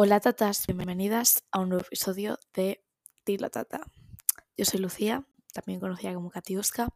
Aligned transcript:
Hola 0.00 0.20
tatas, 0.20 0.64
bienvenidas 0.68 1.42
a 1.50 1.58
un 1.58 1.70
nuevo 1.70 1.84
episodio 1.84 2.38
de 2.54 2.84
Dila 3.26 3.50
Tata. 3.50 3.80
Yo 4.56 4.64
soy 4.64 4.78
Lucía, 4.78 5.26
también 5.52 5.80
conocida 5.80 6.14
como 6.14 6.30
Katiuska, 6.30 6.94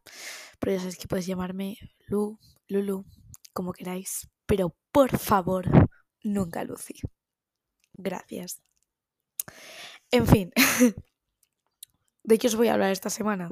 pero 0.57 0.71
ya 0.71 0.79
sabéis 0.79 0.97
que 0.97 1.09
podéis 1.09 1.27
llamarme 1.27 1.75
Lu, 2.07 2.39
Lulu, 2.69 3.03
como 3.51 3.73
queráis. 3.73 4.29
Pero 4.45 4.77
por 4.93 5.19
favor, 5.19 5.65
nunca 6.23 6.63
Lucy. 6.63 6.93
Gracias. 7.91 8.63
En 10.09 10.25
fin, 10.25 10.53
¿de 12.23 12.37
qué 12.37 12.47
os 12.47 12.55
voy 12.55 12.69
a 12.69 12.73
hablar 12.75 12.91
esta 12.93 13.09
semana? 13.09 13.51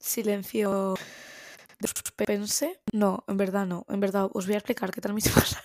Silencio 0.00 0.96
de. 1.78 2.80
No, 2.92 3.22
en 3.28 3.36
verdad 3.36 3.64
no. 3.64 3.86
En 3.88 4.00
verdad 4.00 4.28
os 4.34 4.46
voy 4.46 4.56
a 4.56 4.58
explicar 4.58 4.90
qué 4.90 5.00
tal 5.00 5.14
mi 5.14 5.20
semana. 5.20 5.62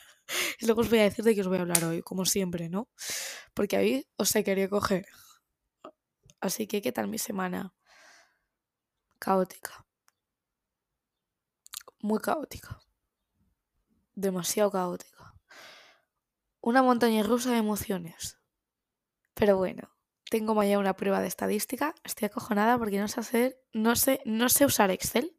y 0.59 0.65
luego 0.65 0.81
os 0.81 0.89
voy 0.89 0.99
a 0.99 1.03
decir 1.03 1.23
de 1.25 1.35
qué 1.35 1.41
os 1.41 1.47
voy 1.47 1.57
a 1.57 1.61
hablar 1.61 1.83
hoy, 1.85 2.01
como 2.01 2.25
siempre, 2.25 2.69
¿no? 2.69 2.89
Porque 3.53 3.77
ahí 3.77 4.07
os 4.17 4.35
he 4.35 4.43
querido 4.43 4.69
coger. 4.69 5.05
Así 6.41 6.67
que, 6.67 6.81
¿qué 6.81 6.91
tal 6.91 7.07
mi 7.07 7.17
semana? 7.17 7.73
Caótica. 9.19 9.85
Muy 12.01 12.19
caótica. 12.19 12.81
Demasiado 14.15 14.69
caótica. 14.71 15.35
Una 16.59 16.83
montaña 16.83 17.23
rusa 17.23 17.51
de 17.51 17.57
emociones. 17.57 18.39
Pero 19.33 19.57
bueno, 19.57 19.89
tengo 20.29 20.55
mañana 20.55 20.79
una 20.79 20.95
prueba 20.95 21.21
de 21.21 21.27
estadística. 21.27 21.93
Estoy 22.03 22.25
acojonada 22.25 22.77
porque 22.77 22.99
no 22.99 23.07
sé 23.07 23.19
hacer, 23.19 23.61
no 23.71 23.95
sé, 23.95 24.19
no 24.25 24.49
sé 24.49 24.65
usar 24.65 24.91
Excel. 24.91 25.37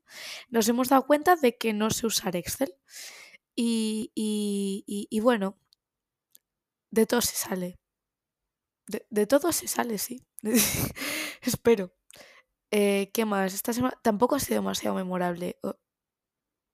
Nos 0.48 0.68
hemos 0.68 0.88
dado 0.88 1.06
cuenta 1.06 1.36
de 1.36 1.56
que 1.58 1.72
no 1.72 1.90
sé 1.90 2.06
usar 2.06 2.36
Excel. 2.36 2.74
Y, 3.56 4.12
y, 4.14 4.84
y, 5.10 5.20
bueno, 5.20 5.56
de 6.90 7.04
todo 7.06 7.20
se 7.20 7.36
sale. 7.36 7.78
De, 8.86 9.06
de 9.10 9.26
todo 9.26 9.52
se 9.52 9.68
sale, 9.68 9.98
sí. 9.98 10.26
Espero. 11.42 11.92
Eh, 12.72 13.10
¿Qué 13.14 13.24
más? 13.26 13.54
Esta 13.54 13.72
semana 13.72 13.98
tampoco 14.02 14.36
ha 14.36 14.40
sido 14.40 14.60
demasiado 14.60 14.96
memorable. 14.96 15.58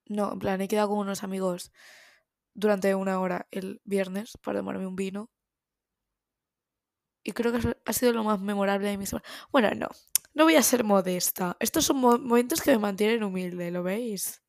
No, 0.07 0.33
en 0.33 0.39
plan, 0.39 0.61
he 0.61 0.69
quedado 0.69 0.89
con 0.91 0.99
unos 0.99 1.23
amigos 1.25 1.73
durante 2.55 2.95
una 2.95 3.21
hora 3.21 3.49
el 3.51 3.81
viernes 3.85 4.37
para 4.43 4.61
tomarme 4.61 4.87
un 4.87 4.97
vino. 4.97 5.31
Y 7.23 7.33
creo 7.33 7.53
que 7.53 7.77
ha 7.87 7.93
sido 7.93 8.13
lo 8.13 8.25
más 8.25 8.41
memorable 8.41 8.89
de 8.89 8.99
mi 8.99 9.07
semana. 9.07 9.27
Bueno, 9.53 9.71
no, 9.75 9.89
no 10.35 10.45
voy 10.45 10.57
a 10.57 10.63
ser 10.63 10.85
modesta. 10.85 11.57
Estos 11.61 11.85
son 11.87 11.99
mo 11.99 12.19
momentos 12.19 12.61
que 12.63 12.73
me 12.73 12.79
mantienen 12.79 13.25
humilde, 13.25 13.71
¿lo 13.71 13.83
veis? 13.83 14.43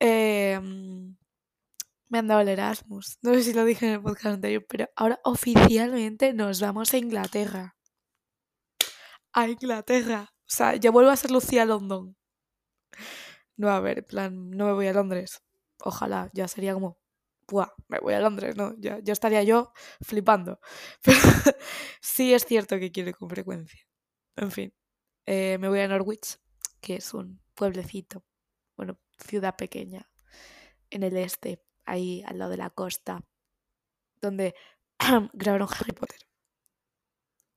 Eh, 0.00 0.60
me 2.08 2.18
han 2.18 2.26
dado 2.28 2.40
el 2.40 2.48
Erasmus. 2.48 3.18
No 3.22 3.34
sé 3.34 3.42
si 3.42 3.52
lo 3.52 3.64
dije 3.64 3.86
en 3.86 3.92
el 3.94 4.02
podcast 4.02 4.34
anterior, 4.34 4.64
pero 4.68 4.88
ahora 4.96 5.20
oficialmente 5.24 6.32
nos 6.32 6.60
vamos 6.60 6.92
a 6.94 6.98
Inglaterra. 6.98 7.76
A 9.32 9.48
Inglaterra. 9.48 10.30
O 10.32 10.48
sea, 10.48 10.76
ya 10.76 10.90
vuelvo 10.90 11.10
a 11.10 11.16
ser 11.16 11.30
Lucía 11.30 11.64
London. 11.64 12.16
No, 13.56 13.70
a 13.70 13.80
ver, 13.80 14.04
plan, 14.04 14.50
no 14.50 14.66
me 14.66 14.72
voy 14.72 14.86
a 14.86 14.92
Londres. 14.92 15.42
Ojalá, 15.80 16.30
ya 16.32 16.48
sería 16.48 16.74
como, 16.74 16.98
Buah, 17.48 17.72
me 17.88 18.00
voy 18.00 18.14
a 18.14 18.20
Londres, 18.20 18.56
¿no? 18.56 18.74
Ya, 18.78 18.98
ya 19.00 19.12
estaría 19.12 19.42
yo 19.42 19.72
flipando. 20.00 20.60
Pero 21.02 21.18
sí 22.00 22.34
es 22.34 22.44
cierto 22.44 22.78
que 22.78 22.90
quiero 22.90 23.12
con 23.12 23.30
frecuencia. 23.30 23.80
En 24.36 24.50
fin, 24.50 24.74
eh, 25.26 25.58
me 25.58 25.68
voy 25.68 25.80
a 25.80 25.88
Norwich, 25.88 26.38
que 26.80 26.96
es 26.96 27.14
un 27.14 27.40
pueblecito, 27.54 28.24
bueno, 28.76 28.98
ciudad 29.18 29.56
pequeña, 29.56 30.10
en 30.90 31.02
el 31.02 31.16
este, 31.16 31.64
ahí 31.86 32.22
al 32.26 32.38
lado 32.38 32.50
de 32.50 32.56
la 32.58 32.70
costa, 32.70 33.24
donde 34.20 34.54
grabaron 35.32 35.68
Harry 35.70 35.92
Potter. 35.92 36.20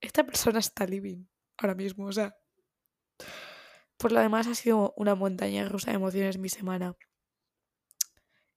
Esta 0.01 0.23
persona 0.23 0.59
está 0.59 0.85
living 0.85 1.25
ahora 1.57 1.75
mismo, 1.75 2.05
o 2.05 2.11
sea. 2.11 2.35
Por 3.97 4.13
lo 4.13 4.21
demás 4.21 4.47
ha 4.47 4.55
sido 4.55 4.93
una 4.95 5.13
montaña 5.13 5.67
rusa 5.67 5.91
de 5.91 5.97
emociones 5.97 6.37
mi 6.37 6.47
semana. 6.47 6.95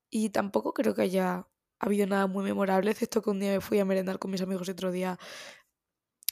Y 0.08 0.30
tampoco 0.30 0.72
creo 0.72 0.94
que 0.94 1.02
haya 1.02 1.48
habido 1.80 2.06
nada 2.06 2.28
muy 2.28 2.44
memorable, 2.44 2.90
excepto 2.90 3.22
que 3.22 3.30
un 3.30 3.40
día 3.40 3.50
me 3.50 3.60
fui 3.60 3.80
a 3.80 3.84
merendar 3.84 4.20
con 4.20 4.30
mis 4.30 4.42
amigos 4.42 4.68
y 4.68 4.70
otro 4.70 4.92
día 4.92 5.18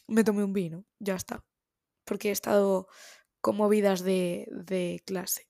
me 0.06 0.22
tomé 0.22 0.44
un 0.44 0.52
vino, 0.52 0.84
ya 1.00 1.16
está. 1.16 1.44
Porque 2.04 2.28
he 2.28 2.32
estado 2.32 2.86
con 3.40 3.56
movidas 3.56 4.02
de, 4.02 4.46
de 4.50 5.02
clase. 5.04 5.48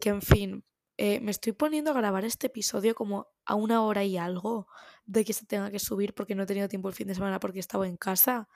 Que 0.00 0.08
en 0.08 0.22
fin, 0.22 0.64
eh, 0.96 1.20
me 1.20 1.30
estoy 1.30 1.52
poniendo 1.52 1.90
a 1.90 1.94
grabar 1.94 2.24
este 2.24 2.46
episodio 2.46 2.94
como 2.94 3.28
a 3.44 3.54
una 3.54 3.82
hora 3.82 4.04
y 4.04 4.16
algo 4.16 4.68
de 5.04 5.24
que 5.24 5.32
se 5.32 5.46
tenga 5.46 5.70
que 5.70 5.78
subir 5.78 6.14
porque 6.14 6.34
no 6.34 6.44
he 6.44 6.46
tenido 6.46 6.68
tiempo 6.68 6.88
el 6.88 6.94
fin 6.94 7.08
de 7.08 7.14
semana 7.14 7.40
porque 7.40 7.58
he 7.58 7.60
estado 7.60 7.84
en 7.84 7.96
casa. 7.96 8.48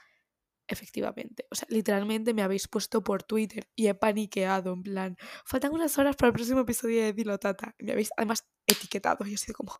Efectivamente. 0.69 1.47
O 1.50 1.54
sea, 1.54 1.66
literalmente 1.71 2.34
me 2.34 2.43
habéis 2.43 2.69
puesto 2.69 3.03
por 3.03 3.22
Twitter 3.22 3.69
y 3.75 3.88
he 3.88 3.94
paniqueado, 3.94 4.75
en 4.75 4.82
plan, 4.82 5.16
faltan 5.47 5.72
unas 5.72 5.97
horas 5.99 6.15
para 6.15 6.28
el 6.28 6.34
próximo 6.34 6.60
episodio 6.60 7.03
de 7.03 7.12
Dilo 7.15 7.38
Tata. 7.38 7.75
Me 7.78 7.93
habéis 7.93 8.10
además 8.16 8.47
etiquetado 8.66 9.26
y 9.26 9.34
he 9.34 9.38
sido 9.38 9.55
como... 9.55 9.72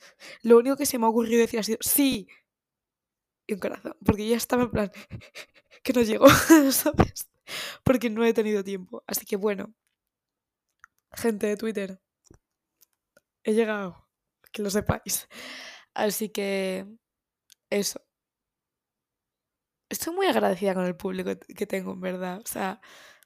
Lo 0.42 0.58
único 0.58 0.76
que 0.76 0.86
se 0.86 0.98
me 0.98 1.06
ha 1.06 1.08
ocurrido 1.08 1.40
decir 1.40 1.60
ha 1.60 1.62
sido, 1.62 1.78
sí. 1.80 2.28
Y 3.46 3.54
un 3.54 3.60
corazón. 3.60 3.96
Porque 4.04 4.28
ya 4.28 4.36
estaba 4.36 4.64
en 4.64 4.70
plan, 4.70 4.92
que 5.84 5.92
no 5.92 6.02
llego, 6.02 6.28
¿sabes? 6.72 7.28
Porque 7.84 8.10
no 8.10 8.24
he 8.24 8.34
tenido 8.34 8.64
tiempo. 8.64 9.04
Así 9.06 9.24
que 9.24 9.36
bueno, 9.36 9.72
gente 11.12 11.46
de 11.46 11.56
Twitter, 11.56 12.00
he 13.44 13.54
llegado, 13.54 14.08
que 14.52 14.62
lo 14.62 14.70
sepáis. 14.70 15.28
Así 15.94 16.28
que 16.30 16.86
eso. 17.70 18.00
Estoy 19.90 20.14
muy 20.14 20.26
agradecida 20.26 20.74
con 20.74 20.84
el 20.84 20.96
público 20.96 21.30
que 21.56 21.66
tengo, 21.66 21.92
en 21.92 22.00
verdad. 22.00 22.40
O 22.44 22.46
sea, 22.46 22.80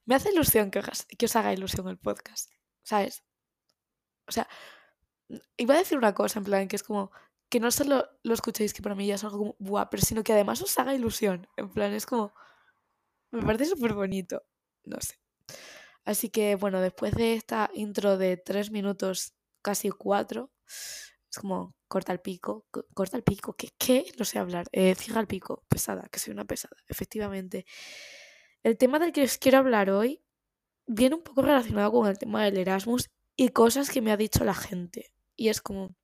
me 0.06 0.14
hace 0.14 0.30
ilusión 0.32 0.70
que 0.70 0.78
os, 0.78 1.06
que 1.06 1.26
os 1.26 1.36
haga 1.36 1.52
ilusión 1.52 1.88
el 1.88 1.98
podcast, 1.98 2.50
¿sabes? 2.82 3.24
O 4.28 4.32
sea, 4.32 4.48
iba 5.56 5.74
a 5.74 5.78
decir 5.78 5.98
una 5.98 6.14
cosa, 6.14 6.38
en 6.38 6.44
plan, 6.44 6.68
que 6.68 6.76
es 6.76 6.82
como 6.82 7.10
que 7.48 7.60
no 7.60 7.70
solo 7.70 8.08
lo 8.22 8.34
escuchéis, 8.34 8.72
que 8.72 8.82
para 8.82 8.94
mí 8.94 9.06
ya 9.06 9.16
es 9.16 9.24
algo 9.24 9.38
como 9.38 9.56
buah, 9.58 9.90
pero 9.90 10.02
sino 10.02 10.22
que 10.24 10.32
además 10.32 10.62
os 10.62 10.78
haga 10.78 10.94
ilusión. 10.94 11.48
En 11.56 11.70
plan, 11.70 11.92
es 11.92 12.06
como. 12.06 12.32
Me 13.30 13.42
parece 13.42 13.66
súper 13.66 13.94
bonito. 13.94 14.42
No 14.84 14.98
sé. 15.00 15.18
Así 16.04 16.30
que 16.30 16.56
bueno, 16.56 16.80
después 16.80 17.14
de 17.14 17.34
esta 17.34 17.70
intro 17.74 18.18
de 18.18 18.36
tres 18.36 18.70
minutos, 18.70 19.34
casi 19.62 19.90
cuatro, 19.90 20.50
es 21.30 21.38
como 21.38 21.74
corta 21.88 22.12
el 22.12 22.20
pico, 22.20 22.66
corta 22.94 23.16
el 23.16 23.22
pico, 23.22 23.54
¿qué? 23.54 23.70
¿Qué? 23.78 24.06
No 24.18 24.24
sé 24.24 24.38
hablar, 24.38 24.66
eh, 24.72 24.94
fija 24.94 25.20
el 25.20 25.26
pico, 25.26 25.64
pesada, 25.68 26.08
que 26.10 26.18
soy 26.18 26.32
una 26.32 26.44
pesada, 26.44 26.76
efectivamente. 26.88 27.66
El 28.64 28.76
tema 28.78 28.98
del 28.98 29.12
que 29.12 29.22
os 29.24 29.38
quiero 29.38 29.58
hablar 29.58 29.90
hoy 29.90 30.22
viene 30.86 31.16
un 31.16 31.22
poco 31.22 31.42
relacionado 31.42 31.92
con 31.92 32.08
el 32.08 32.18
tema 32.18 32.44
del 32.44 32.58
Erasmus 32.58 33.10
y 33.36 33.50
cosas 33.50 33.90
que 33.90 34.02
me 34.02 34.12
ha 34.12 34.16
dicho 34.16 34.44
la 34.44 34.54
gente. 34.54 35.12
Y 35.36 35.48
es 35.50 35.60
como, 35.62 35.96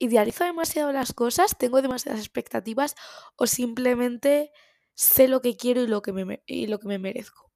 ¿idealizo 0.00 0.42
demasiado 0.44 0.90
las 0.92 1.12
cosas? 1.12 1.56
¿Tengo 1.56 1.80
demasiadas 1.82 2.20
expectativas? 2.20 2.94
¿O 3.36 3.46
simplemente 3.46 4.50
sé 4.94 5.28
lo 5.28 5.40
que 5.40 5.56
quiero 5.56 5.82
y 5.82 5.86
lo 5.86 6.02
que 6.02 6.12
me, 6.12 6.42
y 6.46 6.66
lo 6.66 6.78
que 6.80 6.88
me 6.88 6.98
merezco? 6.98 7.49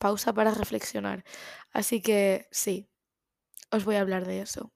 Pausa 0.00 0.32
para 0.32 0.52
reflexionar. 0.52 1.24
Así 1.70 2.02
que 2.02 2.48
sí, 2.50 2.90
os 3.70 3.84
voy 3.84 3.96
a 3.96 4.00
hablar 4.00 4.26
de 4.26 4.40
eso. 4.40 4.72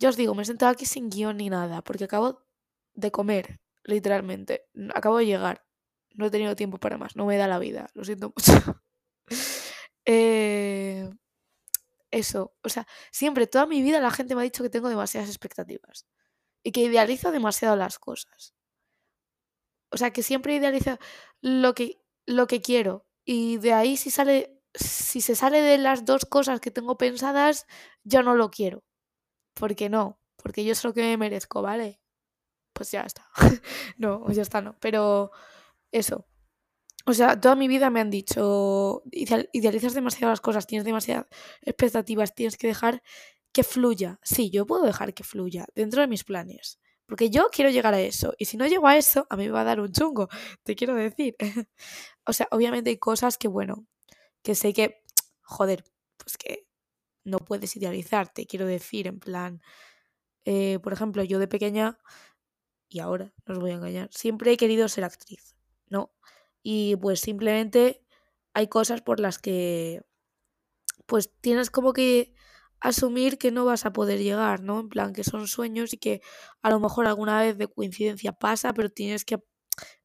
Yo 0.00 0.08
os 0.08 0.16
digo, 0.16 0.34
me 0.34 0.42
he 0.42 0.46
sentado 0.46 0.72
aquí 0.72 0.86
sin 0.86 1.10
guion 1.10 1.36
ni 1.36 1.50
nada, 1.50 1.82
porque 1.82 2.04
acabo 2.04 2.42
de 2.94 3.12
comer, 3.12 3.60
literalmente. 3.84 4.66
Acabo 4.94 5.18
de 5.18 5.26
llegar. 5.26 5.64
No 6.14 6.26
he 6.26 6.30
tenido 6.30 6.56
tiempo 6.56 6.78
para 6.78 6.98
más. 6.98 7.16
No 7.16 7.26
me 7.26 7.36
da 7.36 7.46
la 7.46 7.58
vida. 7.58 7.90
Lo 7.94 8.04
siento 8.04 8.32
mucho. 8.34 8.82
eh, 10.06 11.08
eso. 12.10 12.56
O 12.64 12.68
sea, 12.68 12.86
siempre, 13.12 13.46
toda 13.46 13.66
mi 13.66 13.82
vida 13.82 14.00
la 14.00 14.10
gente 14.10 14.34
me 14.34 14.40
ha 14.40 14.44
dicho 14.44 14.62
que 14.62 14.70
tengo 14.70 14.88
demasiadas 14.88 15.28
expectativas. 15.28 16.06
Y 16.64 16.72
que 16.72 16.80
idealizo 16.80 17.30
demasiado 17.30 17.76
las 17.76 17.98
cosas. 17.98 18.54
O 19.92 19.98
sea, 19.98 20.12
que 20.12 20.22
siempre 20.22 20.54
idealizo 20.54 20.98
lo 21.42 21.74
que, 21.74 22.02
lo 22.26 22.46
que 22.46 22.62
quiero 22.62 23.06
y 23.24 23.58
de 23.58 23.72
ahí 23.72 23.96
si 23.96 24.10
sale 24.10 24.60
si 24.74 25.20
se 25.20 25.34
sale 25.34 25.60
de 25.62 25.78
las 25.78 26.04
dos 26.04 26.24
cosas 26.24 26.60
que 26.60 26.70
tengo 26.70 26.96
pensadas, 26.96 27.66
ya 28.04 28.22
no 28.22 28.34
lo 28.34 28.50
quiero. 28.50 28.84
Porque 29.54 29.88
no, 29.88 30.20
porque 30.36 30.64
yo 30.64 30.74
sé 30.74 30.88
lo 30.88 30.94
que 30.94 31.02
me 31.02 31.16
merezco, 31.16 31.62
¿vale? 31.62 32.00
Pues 32.72 32.92
ya 32.92 33.02
está. 33.02 33.28
no, 33.98 34.30
ya 34.30 34.42
está, 34.42 34.60
no. 34.60 34.76
Pero 34.80 35.32
eso. 35.92 36.26
O 37.06 37.14
sea, 37.14 37.40
toda 37.40 37.56
mi 37.56 37.66
vida 37.66 37.90
me 37.90 38.00
han 38.00 38.10
dicho, 38.10 39.02
idealizas 39.10 39.94
demasiado 39.94 40.30
las 40.30 40.40
cosas, 40.40 40.66
tienes 40.66 40.84
demasiadas 40.84 41.26
expectativas, 41.62 42.34
tienes 42.34 42.56
que 42.56 42.68
dejar 42.68 43.02
que 43.52 43.64
fluya. 43.64 44.20
Sí, 44.22 44.50
yo 44.50 44.66
puedo 44.66 44.84
dejar 44.84 45.14
que 45.14 45.24
fluya 45.24 45.66
dentro 45.74 46.02
de 46.02 46.08
mis 46.08 46.24
planes. 46.24 46.78
Porque 47.10 47.28
yo 47.28 47.48
quiero 47.52 47.70
llegar 47.70 47.92
a 47.92 48.00
eso. 48.00 48.34
Y 48.38 48.44
si 48.44 48.56
no 48.56 48.66
llego 48.68 48.86
a 48.86 48.96
eso, 48.96 49.26
a 49.30 49.36
mí 49.36 49.46
me 49.46 49.50
va 49.50 49.62
a 49.62 49.64
dar 49.64 49.80
un 49.80 49.90
chungo. 49.90 50.28
Te 50.62 50.76
quiero 50.76 50.94
decir. 50.94 51.34
o 52.26 52.32
sea, 52.32 52.46
obviamente 52.52 52.90
hay 52.90 52.98
cosas 52.98 53.36
que, 53.36 53.48
bueno, 53.48 53.84
que 54.44 54.54
sé 54.54 54.72
que, 54.74 55.02
joder, 55.42 55.84
pues 56.18 56.38
que 56.38 56.66
no 57.24 57.38
puedes 57.40 57.76
idealizarte, 57.76 58.46
quiero 58.46 58.66
decir, 58.66 59.06
en 59.08 59.20
plan, 59.20 59.62
eh, 60.46 60.78
por 60.82 60.92
ejemplo, 60.94 61.24
yo 61.24 61.38
de 61.40 61.48
pequeña, 61.48 61.98
y 62.88 63.00
ahora, 63.00 63.34
no 63.46 63.54
os 63.54 63.60
voy 63.60 63.72
a 63.72 63.74
engañar, 63.76 64.10
siempre 64.12 64.52
he 64.52 64.56
querido 64.58 64.88
ser 64.88 65.04
actriz, 65.04 65.56
¿no? 65.88 66.12
Y 66.62 66.96
pues 66.96 67.20
simplemente 67.20 68.04
hay 68.54 68.68
cosas 68.68 69.02
por 69.02 69.20
las 69.20 69.38
que, 69.38 70.02
pues 71.06 71.32
tienes 71.42 71.70
como 71.70 71.92
que 71.94 72.34
asumir 72.80 73.38
que 73.38 73.50
no 73.52 73.64
vas 73.64 73.86
a 73.86 73.92
poder 73.92 74.20
llegar, 74.20 74.62
¿no? 74.62 74.80
En 74.80 74.88
plan, 74.88 75.12
que 75.12 75.24
son 75.24 75.46
sueños 75.48 75.92
y 75.94 75.98
que 75.98 76.20
a 76.62 76.70
lo 76.70 76.80
mejor 76.80 77.06
alguna 77.06 77.40
vez 77.40 77.58
de 77.58 77.68
coincidencia 77.68 78.32
pasa, 78.32 78.72
pero 78.74 78.90
tienes 78.90 79.24
que 79.24 79.38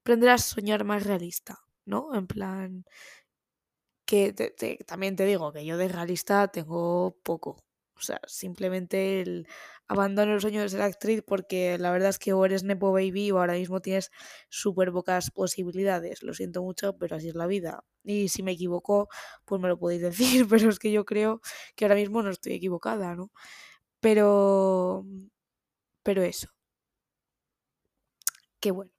aprender 0.02 0.30
a 0.30 0.38
soñar 0.40 0.84
más 0.86 1.04
realista, 1.06 1.60
¿no? 1.86 2.16
En 2.16 2.28
plan, 2.28 2.86
que 4.06 4.34
también 4.88 5.16
te 5.16 5.26
digo 5.26 5.52
que 5.54 5.66
yo 5.66 5.78
de 5.78 5.88
realista 5.88 6.48
tengo 6.50 7.18
poco. 7.24 7.65
O 7.98 8.02
sea, 8.02 8.20
simplemente 8.28 9.22
el 9.22 9.48
abandono 9.88 10.34
el 10.34 10.42
sueño 10.42 10.62
de 10.62 10.70
ser 10.70 10.82
actriz 10.82 11.24
porque 11.26 11.78
la 11.78 11.92
verdad 11.92 12.10
es 12.10 12.20
que 12.20 12.34
o 12.34 12.44
eres 12.46 12.64
Nepo 12.64 12.92
Baby 12.92 13.32
o 13.32 13.40
ahora 13.40 13.54
mismo 13.54 13.82
tienes 13.82 14.12
súper 14.50 14.92
pocas 14.92 15.32
posibilidades. 15.32 16.24
Lo 16.24 16.34
siento 16.34 16.62
mucho, 16.64 16.98
pero 16.98 17.16
así 17.16 17.30
es 17.30 17.36
la 17.36 17.48
vida. 17.48 17.84
Y 18.04 18.30
si 18.30 18.44
me 18.44 18.52
equivoco, 18.54 19.10
pues 19.46 19.62
me 19.62 19.68
lo 19.70 19.80
podéis 19.80 20.02
decir, 20.42 20.48
pero 20.50 20.70
es 20.70 20.80
que 20.80 20.92
yo 20.92 21.06
creo 21.06 21.42
que 21.76 21.86
ahora 21.86 21.96
mismo 21.96 22.22
no 22.24 22.30
estoy 22.32 22.54
equivocada, 22.54 23.16
¿no? 23.16 23.32
Pero... 24.02 25.06
Pero 26.04 26.24
eso. 26.24 26.48
Qué 28.60 28.72
bueno 28.72 28.92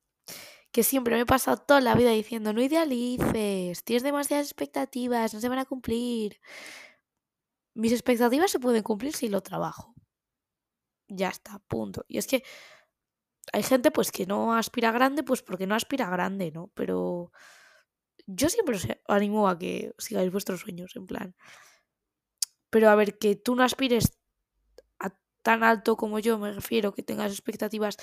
que 0.76 0.82
siempre 0.82 1.14
me 1.14 1.22
he 1.22 1.26
pasado 1.26 1.56
toda 1.56 1.80
la 1.80 1.94
vida 1.94 2.10
diciendo, 2.10 2.52
no 2.52 2.60
idealices, 2.62 3.82
tienes 3.82 4.02
demasiadas 4.02 4.46
expectativas, 4.46 5.32
no 5.32 5.40
se 5.40 5.48
van 5.48 5.58
a 5.58 5.64
cumplir. 5.64 6.38
Mis 7.76 7.92
expectativas 7.92 8.50
se 8.50 8.58
pueden 8.58 8.82
cumplir 8.82 9.12
si 9.14 9.28
lo 9.28 9.42
trabajo. 9.42 9.94
Ya 11.08 11.28
está, 11.28 11.58
punto. 11.68 12.04
Y 12.08 12.16
es 12.16 12.26
que 12.26 12.42
hay 13.52 13.62
gente 13.62 13.90
pues 13.90 14.10
que 14.10 14.24
no 14.26 14.54
aspira 14.54 14.92
grande, 14.92 15.22
pues 15.22 15.42
porque 15.42 15.66
no 15.66 15.74
aspira 15.74 16.08
grande, 16.08 16.50
¿no? 16.50 16.70
Pero 16.74 17.32
yo 18.26 18.48
siempre 18.48 18.76
os 18.76 18.88
animo 19.08 19.46
a 19.48 19.58
que 19.58 19.92
sigáis 19.98 20.32
vuestros 20.32 20.60
sueños, 20.60 20.96
en 20.96 21.06
plan. 21.06 21.36
Pero 22.70 22.88
a 22.88 22.94
ver, 22.94 23.18
que 23.18 23.36
tú 23.36 23.54
no 23.54 23.62
aspires 23.62 24.18
a 24.98 25.10
tan 25.42 25.62
alto 25.62 25.96
como 25.96 26.18
yo, 26.18 26.38
me 26.38 26.52
refiero, 26.52 26.94
que 26.94 27.02
tengas 27.02 27.30
expectativas 27.30 27.98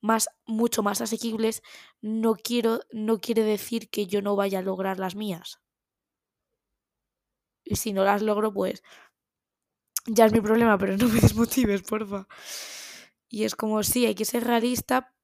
más, 0.00 0.28
mucho 0.46 0.84
más 0.84 1.00
asequibles, 1.00 1.62
no 2.00 2.36
quiero, 2.36 2.80
no 2.92 3.18
quiere 3.18 3.42
decir 3.42 3.90
que 3.90 4.06
yo 4.06 4.22
no 4.22 4.36
vaya 4.36 4.60
a 4.60 4.62
lograr 4.62 5.00
las 5.00 5.16
mías. 5.16 5.60
Y 7.64 7.76
si 7.76 7.92
no 7.92 8.04
las 8.04 8.22
logro, 8.22 8.52
pues 8.52 8.82
ya 10.06 10.26
es 10.26 10.32
mi 10.32 10.40
problema, 10.40 10.78
pero 10.78 10.96
no 10.96 11.08
me 11.08 11.20
desmotives, 11.20 11.82
porfa. 11.82 12.26
Y 13.28 13.44
es 13.44 13.54
como, 13.54 13.82
sí, 13.82 14.06
hay 14.06 14.14
que 14.14 14.24
ser 14.24 14.44
realista, 14.44 15.14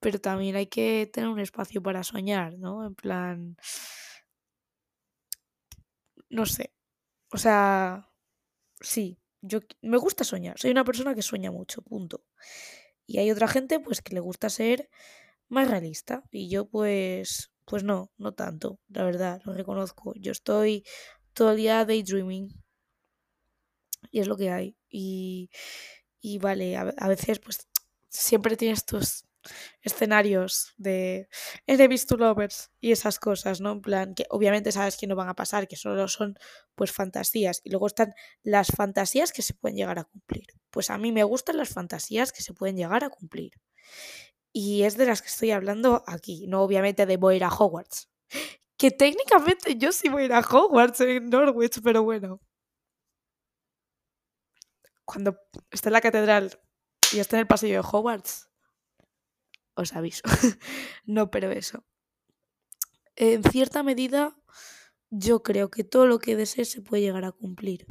pero 0.00 0.20
también 0.20 0.56
hay 0.56 0.66
que 0.66 1.10
tener 1.12 1.28
un 1.28 1.40
espacio 1.40 1.82
para 1.82 2.02
soñar, 2.02 2.58
¿no? 2.58 2.86
En 2.86 2.94
plan... 2.94 3.56
No 6.30 6.44
sé. 6.46 6.72
O 7.32 7.38
sea, 7.38 8.10
sí, 8.80 9.18
yo 9.40 9.60
me 9.82 9.96
gusta 9.96 10.24
soñar. 10.24 10.58
Soy 10.58 10.70
una 10.70 10.84
persona 10.84 11.14
que 11.14 11.22
sueña 11.22 11.50
mucho, 11.50 11.82
punto. 11.82 12.24
Y 13.06 13.18
hay 13.18 13.30
otra 13.30 13.48
gente 13.48 13.80
pues 13.80 14.02
que 14.02 14.14
le 14.14 14.20
gusta 14.20 14.50
ser 14.50 14.90
más 15.48 15.70
realista 15.70 16.24
y 16.30 16.50
yo 16.50 16.68
pues 16.68 17.50
pues 17.64 17.84
no, 17.84 18.10
no 18.16 18.32
tanto, 18.32 18.80
la 18.88 19.04
verdad, 19.04 19.42
lo 19.44 19.52
reconozco. 19.52 20.14
Yo 20.16 20.32
estoy 20.32 20.84
todo 21.34 21.52
el 21.52 21.58
día 21.58 21.84
daydreaming 21.84 22.48
y 24.10 24.20
es 24.20 24.28
lo 24.28 24.36
que 24.36 24.50
hay. 24.50 24.76
Y, 24.88 25.50
y 26.20 26.38
vale, 26.38 26.76
a, 26.76 26.92
a 26.96 27.08
veces 27.08 27.38
pues 27.40 27.68
siempre 28.08 28.56
tienes 28.56 28.84
tus 28.84 29.24
escenarios 29.82 30.74
de 30.76 31.28
enemies 31.66 32.06
to 32.06 32.16
lovers 32.16 32.70
y 32.80 32.92
esas 32.92 33.18
cosas, 33.18 33.60
¿no? 33.60 33.72
En 33.72 33.80
plan, 33.80 34.14
que 34.14 34.26
obviamente 34.30 34.72
sabes 34.72 34.96
que 34.96 35.06
no 35.06 35.16
van 35.16 35.28
a 35.28 35.34
pasar, 35.34 35.68
que 35.68 35.76
solo 35.76 36.08
son 36.08 36.36
pues 36.74 36.92
fantasías. 36.92 37.60
Y 37.64 37.70
luego 37.70 37.86
están 37.86 38.14
las 38.42 38.68
fantasías 38.68 39.32
que 39.32 39.42
se 39.42 39.54
pueden 39.54 39.76
llegar 39.76 39.98
a 39.98 40.04
cumplir. 40.04 40.46
Pues 40.70 40.90
a 40.90 40.98
mí 40.98 41.12
me 41.12 41.24
gustan 41.24 41.56
las 41.56 41.70
fantasías 41.70 42.32
que 42.32 42.42
se 42.42 42.54
pueden 42.54 42.76
llegar 42.76 43.04
a 43.04 43.10
cumplir. 43.10 43.52
Y 44.52 44.82
es 44.84 44.96
de 44.96 45.06
las 45.06 45.22
que 45.22 45.28
estoy 45.28 45.50
hablando 45.52 46.02
aquí, 46.06 46.46
no 46.48 46.62
obviamente 46.62 47.06
de 47.06 47.16
voy 47.16 47.34
a 47.34 47.36
ir 47.36 47.44
a 47.44 47.48
Hogwarts. 47.48 48.08
Que 48.78 48.90
técnicamente 48.90 49.76
yo 49.76 49.92
sí 49.92 50.08
voy 50.08 50.22
a 50.22 50.26
ir 50.26 50.32
a 50.32 50.40
Hogwarts 50.40 51.00
en 51.02 51.30
Norwich, 51.30 51.80
pero 51.82 52.02
bueno. 52.02 52.40
Cuando 55.08 55.38
esté 55.70 55.88
en 55.88 55.94
la 55.94 56.02
catedral 56.02 56.60
y 57.14 57.18
esté 57.18 57.36
en 57.36 57.40
el 57.40 57.46
pasillo 57.46 57.80
de 57.80 57.88
Hogwarts, 57.90 58.50
os 59.74 59.96
aviso. 59.96 60.22
no, 61.06 61.30
pero 61.30 61.50
eso. 61.50 61.82
En 63.16 63.42
cierta 63.42 63.82
medida, 63.82 64.36
yo 65.08 65.42
creo 65.42 65.70
que 65.70 65.82
todo 65.82 66.06
lo 66.06 66.18
que 66.18 66.36
desees 66.36 66.70
se 66.70 66.82
puede 66.82 67.04
llegar 67.04 67.24
a 67.24 67.32
cumplir. 67.32 67.86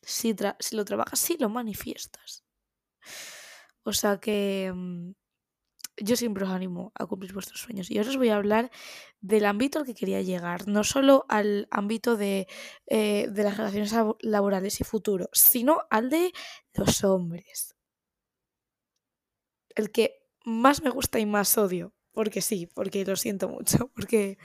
Si, 0.00 0.34
lo 0.72 0.84
trabajas, 0.86 1.20
si 1.20 1.36
lo 1.36 1.50
manifiestas. 1.50 2.42
O 3.82 3.92
sea 3.92 4.18
que 4.18 4.72
mm, 4.74 5.10
yo 5.96 6.16
siempre 6.16 6.44
os 6.44 6.50
animo 6.50 6.92
a 6.94 7.06
cumplir 7.06 7.32
vuestros 7.32 7.60
sueños. 7.60 7.90
Y 7.90 7.98
ahora 7.98 8.10
os 8.10 8.16
voy 8.16 8.28
a 8.28 8.36
hablar 8.36 8.70
del 9.20 9.46
ámbito 9.46 9.78
al 9.78 9.86
que 9.86 9.94
quería 9.94 10.22
llegar. 10.22 10.68
No 10.68 10.84
solo 10.84 11.24
al 11.28 11.68
ámbito 11.70 12.16
de, 12.16 12.46
eh, 12.86 13.28
de 13.30 13.42
las 13.44 13.56
relaciones 13.56 13.94
laborales 14.20 14.80
y 14.80 14.84
futuro, 14.84 15.28
sino 15.32 15.82
al 15.90 16.10
de 16.10 16.32
los 16.74 17.04
hombres 17.04 17.76
el 19.76 19.92
que 19.92 20.22
más 20.44 20.82
me 20.82 20.90
gusta 20.90 21.20
y 21.20 21.26
más 21.26 21.56
odio. 21.56 21.94
Porque 22.12 22.40
sí, 22.40 22.66
porque 22.66 23.04
lo 23.04 23.14
siento 23.14 23.48
mucho. 23.48 23.90
Porque. 23.94 24.38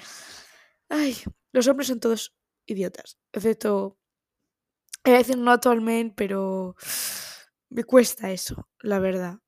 Ay, 0.89 1.15
los 1.53 1.68
hombres 1.68 1.88
son 1.88 2.00
todos 2.00 2.36
idiotas. 2.68 3.18
Excepto. 3.31 3.98
Voy 5.06 5.15
a 5.15 5.18
decir 5.19 5.38
no 5.38 5.51
actualmente, 5.51 6.13
pero. 6.15 6.75
Me 7.69 7.86
cuesta 7.86 8.31
eso, 8.31 8.68
la 8.81 9.00
verdad. 9.00 9.39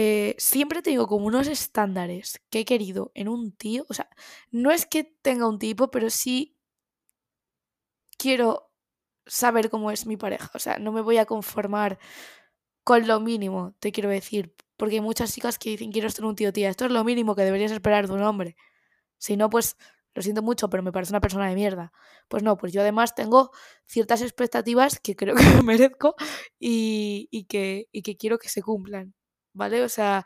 Eh, 0.00 0.36
siempre 0.38 0.80
tengo 0.80 1.08
como 1.08 1.26
unos 1.26 1.48
estándares 1.48 2.40
que 2.50 2.60
he 2.60 2.64
querido 2.64 3.10
en 3.14 3.26
un 3.28 3.50
tío. 3.50 3.84
O 3.88 3.94
sea, 3.94 4.08
no 4.52 4.70
es 4.70 4.86
que 4.86 5.02
tenga 5.22 5.48
un 5.48 5.58
tipo, 5.58 5.90
pero 5.90 6.08
sí 6.08 6.56
quiero 8.16 8.70
saber 9.26 9.70
cómo 9.70 9.90
es 9.90 10.06
mi 10.06 10.16
pareja. 10.16 10.50
O 10.54 10.58
sea, 10.60 10.78
no 10.78 10.92
me 10.92 11.00
voy 11.00 11.18
a 11.18 11.26
conformar 11.26 11.98
con 12.84 13.06
lo 13.08 13.20
mínimo, 13.20 13.74
te 13.80 13.92
quiero 13.92 14.10
decir. 14.10 14.54
Porque 14.76 14.96
hay 14.96 15.00
muchas 15.02 15.34
chicas 15.34 15.58
que 15.58 15.70
dicen, 15.70 15.92
quiero 15.92 16.10
ser 16.10 16.24
un 16.24 16.36
tío, 16.36 16.52
tía. 16.52 16.70
Esto 16.70 16.86
es 16.86 16.92
lo 16.92 17.04
mínimo 17.04 17.34
que 17.36 17.42
deberías 17.42 17.72
esperar 17.72 18.08
de 18.08 18.14
un 18.14 18.22
hombre. 18.22 18.56
Si 19.18 19.36
no, 19.36 19.50
pues 19.50 19.76
lo 20.14 20.22
siento 20.22 20.42
mucho, 20.42 20.70
pero 20.70 20.82
me 20.84 20.92
parece 20.92 21.12
una 21.12 21.20
persona 21.22 21.48
de 21.48 21.56
mierda. 21.56 21.92
Pues 22.28 22.42
no, 22.44 22.56
pues 22.58 22.72
yo 22.72 22.82
además 22.82 23.14
tengo 23.16 23.52
ciertas 23.86 24.22
expectativas 24.22 25.00
que 25.00 25.16
creo 25.16 25.34
que 25.36 25.44
me 25.44 25.62
merezco 25.62 26.16
y, 26.60 27.28
y, 27.32 27.46
que, 27.46 27.88
y 27.92 28.02
que 28.02 28.16
quiero 28.16 28.38
que 28.38 28.48
se 28.50 28.62
cumplan. 28.62 29.14
¿Vale? 29.58 29.82
O 29.82 29.88
sea, 29.88 30.24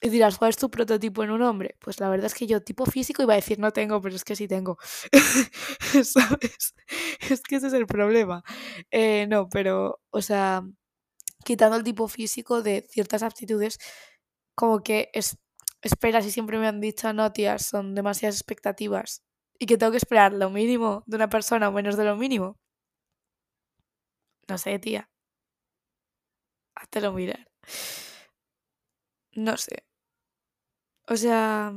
y 0.00 0.08
dirás, 0.10 0.38
¿cuál 0.38 0.50
es 0.50 0.56
tu 0.56 0.70
prototipo 0.70 1.22
en 1.24 1.30
un 1.30 1.42
hombre? 1.42 1.76
Pues 1.80 2.00
la 2.00 2.08
verdad 2.10 2.26
es 2.26 2.34
que 2.34 2.46
yo 2.48 2.62
tipo 2.62 2.86
físico 2.86 3.22
iba 3.22 3.34
a 3.34 3.36
decir 3.36 3.58
no 3.60 3.70
tengo, 3.72 4.00
pero 4.02 4.16
es 4.16 4.24
que 4.24 4.36
sí 4.36 4.48
tengo. 4.48 4.78
¿Sabes? 6.04 6.74
Es 7.30 7.42
que 7.42 7.56
ese 7.56 7.68
es 7.68 7.72
el 7.74 7.86
problema. 7.86 8.42
Eh, 8.90 9.26
no, 9.28 9.48
pero, 9.48 10.00
o 10.10 10.22
sea, 10.22 10.62
quitando 11.44 11.76
el 11.76 11.84
tipo 11.84 12.08
físico 12.08 12.62
de 12.62 12.86
ciertas 12.90 13.22
aptitudes, 13.24 13.78
como 14.56 14.82
que 14.82 15.10
es, 15.14 15.38
esperas 15.82 16.26
y 16.26 16.32
siempre 16.32 16.58
me 16.58 16.68
han 16.68 16.80
dicho, 16.80 17.12
no, 17.12 17.32
tías, 17.32 17.66
son 17.66 17.94
demasiadas 17.94 18.36
expectativas 18.36 19.22
y 19.58 19.66
que 19.66 19.78
tengo 19.78 19.92
que 19.92 19.98
esperar 19.98 20.32
lo 20.34 20.50
mínimo 20.50 21.04
de 21.06 21.16
una 21.16 21.30
persona 21.30 21.68
o 21.68 21.72
menos 21.72 21.96
de 21.96 22.04
lo 22.06 22.16
mínimo. 22.16 22.58
No 24.48 24.58
sé, 24.58 24.78
tía. 24.78 25.08
lo 27.00 27.12
mirar. 27.12 27.48
No 29.34 29.56
sé. 29.56 29.84
O 31.08 31.16
sea, 31.16 31.74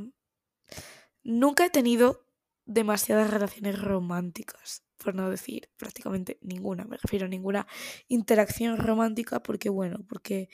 nunca 1.24 1.66
he 1.66 1.70
tenido 1.70 2.26
demasiadas 2.66 3.30
relaciones 3.30 3.80
románticas 3.80 4.82
por 4.96 5.14
no 5.14 5.30
decir 5.30 5.68
prácticamente 5.76 6.38
ninguna, 6.40 6.84
me 6.84 6.96
refiero 6.96 7.26
a 7.26 7.28
ninguna 7.28 7.66
interacción 8.08 8.78
romántica 8.78 9.42
porque 9.42 9.68
bueno, 9.68 10.04
porque 10.08 10.48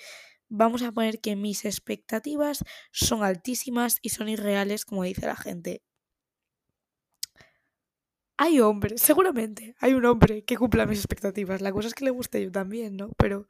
vamos 0.49 0.83
a 0.83 0.93
poner 0.93 1.21
que 1.21 1.37
mis 1.37 1.65
expectativas 1.65 2.65
son 2.91 3.23
altísimas 3.23 3.99
y 4.03 4.11
son 4.11 4.29
irreales 4.29 4.85
como 4.85 5.05
dice 5.05 5.27
la 5.27 5.37
gente. 5.37 5.83
Hay 8.39 8.61
hombres, 8.61 9.01
seguramente, 9.01 9.75
hay 9.79 9.95
un 9.95 10.05
hombre 10.05 10.45
que 10.45 10.57
cumpla 10.57 10.87
mis 10.87 10.99
expectativas. 10.99 11.61
La 11.61 11.73
cosa 11.73 11.89
es 11.89 11.95
que 11.95 12.05
le 12.05 12.11
guste 12.11 12.43
yo 12.43 12.51
también, 12.51 12.97
¿no? 12.97 13.11
Pero... 13.17 13.47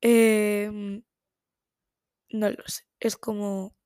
Em, 0.00 1.02
no 2.30 2.50
lo 2.50 2.62
sé. 2.66 2.84
Es 3.00 3.16
como... 3.16 3.76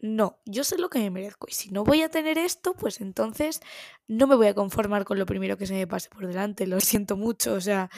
no, 0.00 0.40
yo 0.46 0.64
sé 0.64 0.78
lo 0.78 0.90
que 0.90 1.00
me 1.00 1.10
merezco. 1.10 1.46
Y 1.48 1.54
si 1.54 1.70
no 1.70 1.84
voy 1.84 2.02
a 2.02 2.10
tener 2.10 2.38
esto, 2.38 2.74
pues 2.74 3.00
entonces 3.00 3.60
no 4.08 4.26
me 4.26 4.36
voy 4.36 4.48
a 4.48 4.54
conformar 4.54 5.04
con 5.04 5.18
lo 5.18 5.26
primero 5.26 5.56
que 5.58 5.66
se 5.66 5.74
me 5.74 5.86
pase 5.86 6.10
por 6.10 6.26
delante. 6.26 6.66
Lo 6.66 6.80
siento 6.80 7.16
mucho. 7.16 7.54
O 7.54 7.60
sea, 7.60 7.90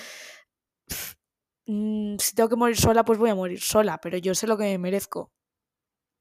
mm, 1.67 2.17
si 2.19 2.35
tengo 2.35 2.49
que 2.49 2.57
morir 2.57 2.77
sola, 2.77 3.05
pues 3.05 3.19
voy 3.19 3.31
a 3.31 3.35
morir 3.35 3.61
sola. 3.61 3.99
Pero 4.01 4.19
yo 4.19 4.35
sé 4.35 4.47
lo 4.47 4.57
que 4.59 4.65
me 4.65 4.79
merezco. 4.79 5.33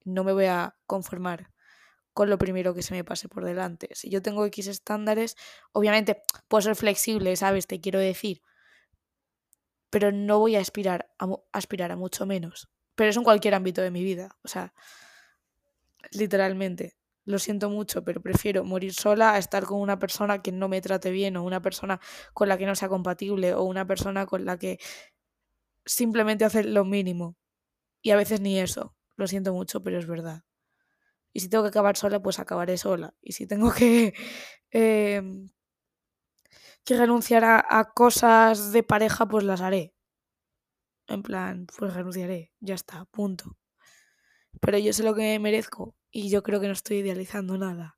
No 0.06 0.24
me 0.24 0.34
voy 0.34 0.46
a 0.46 0.76
conformar 0.86 1.52
con 2.14 2.30
lo 2.30 2.38
primero 2.38 2.74
que 2.74 2.82
se 2.84 2.94
me 2.94 3.04
pase 3.04 3.30
por 3.30 3.46
delante. 3.46 3.90
Si 3.94 4.10
yo 4.10 4.22
tengo 4.22 4.46
X 4.46 4.68
estándares, 4.68 5.36
obviamente 5.72 6.22
puedo 6.48 6.62
ser 6.62 6.76
flexible, 6.76 7.36
¿sabes? 7.36 7.68
Te 7.68 7.80
quiero 7.82 8.00
decir. 8.00 8.42
Pero 9.90 10.12
no 10.12 10.40
voy 10.40 10.56
a 10.56 10.62
aspirar 10.62 11.10
a, 11.20 11.28
aspirar 11.52 11.92
a 11.92 11.96
mucho 11.96 12.26
menos. 12.26 12.70
Pero 13.00 13.12
es 13.12 13.16
en 13.16 13.24
cualquier 13.24 13.56
ámbito 13.56 13.82
de 13.82 13.92
mi 13.92 14.04
vida. 14.04 14.36
O 14.44 14.50
sea, 14.50 14.74
literalmente. 16.12 16.98
Lo 17.24 17.40
siento 17.40 17.70
mucho, 17.70 18.04
pero 18.04 18.22
prefiero 18.22 18.66
morir 18.66 18.94
sola 18.94 19.36
a 19.36 19.38
estar 19.38 19.64
con 19.64 19.80
una 19.80 20.00
persona 20.00 20.42
que 20.42 20.52
no 20.52 20.68
me 20.68 20.82
trate 20.82 21.10
bien 21.10 21.38
o 21.38 21.44
una 21.44 21.62
persona 21.62 22.02
con 22.34 22.50
la 22.50 22.58
que 22.58 22.66
no 22.66 22.76
sea 22.76 22.90
compatible 22.90 23.54
o 23.54 23.64
una 23.64 23.88
persona 23.88 24.26
con 24.26 24.44
la 24.44 24.58
que 24.58 24.80
simplemente 25.86 26.44
hace 26.44 26.66
lo 26.66 26.84
mínimo. 26.84 27.38
Y 28.02 28.12
a 28.12 28.18
veces 28.18 28.42
ni 28.42 28.60
eso. 28.60 28.98
Lo 29.16 29.28
siento 29.28 29.54
mucho, 29.54 29.82
pero 29.82 29.98
es 29.98 30.06
verdad. 30.06 30.44
Y 31.34 31.40
si 31.42 31.50
tengo 31.50 31.64
que 31.64 31.70
acabar 31.70 31.98
sola, 31.98 32.22
pues 32.22 32.40
acabaré 32.40 32.78
sola. 32.78 33.14
Y 33.22 33.32
si 33.34 33.48
tengo 33.48 33.72
que, 33.72 34.14
em, 34.72 35.50
que 36.84 36.98
renunciar 36.98 37.46
a 37.46 37.92
cosas 37.94 38.74
de 38.74 38.84
pareja, 38.84 39.26
pues 39.28 39.46
las 39.46 39.62
haré. 39.62 39.94
En 41.10 41.24
plan, 41.24 41.66
pues 41.78 41.94
renunciaré. 41.94 42.54
Ya 42.60 42.76
está, 42.76 43.06
punto. 43.06 43.58
Pero 44.62 44.78
yo 44.78 44.94
sé 44.94 45.04
lo 45.04 45.16
que 45.16 45.38
merezco 45.40 45.96
y 46.12 46.30
yo 46.30 46.44
creo 46.44 46.60
que 46.60 46.68
no 46.68 46.74
estoy 46.74 46.98
idealizando 46.98 47.58
nada. 47.58 47.98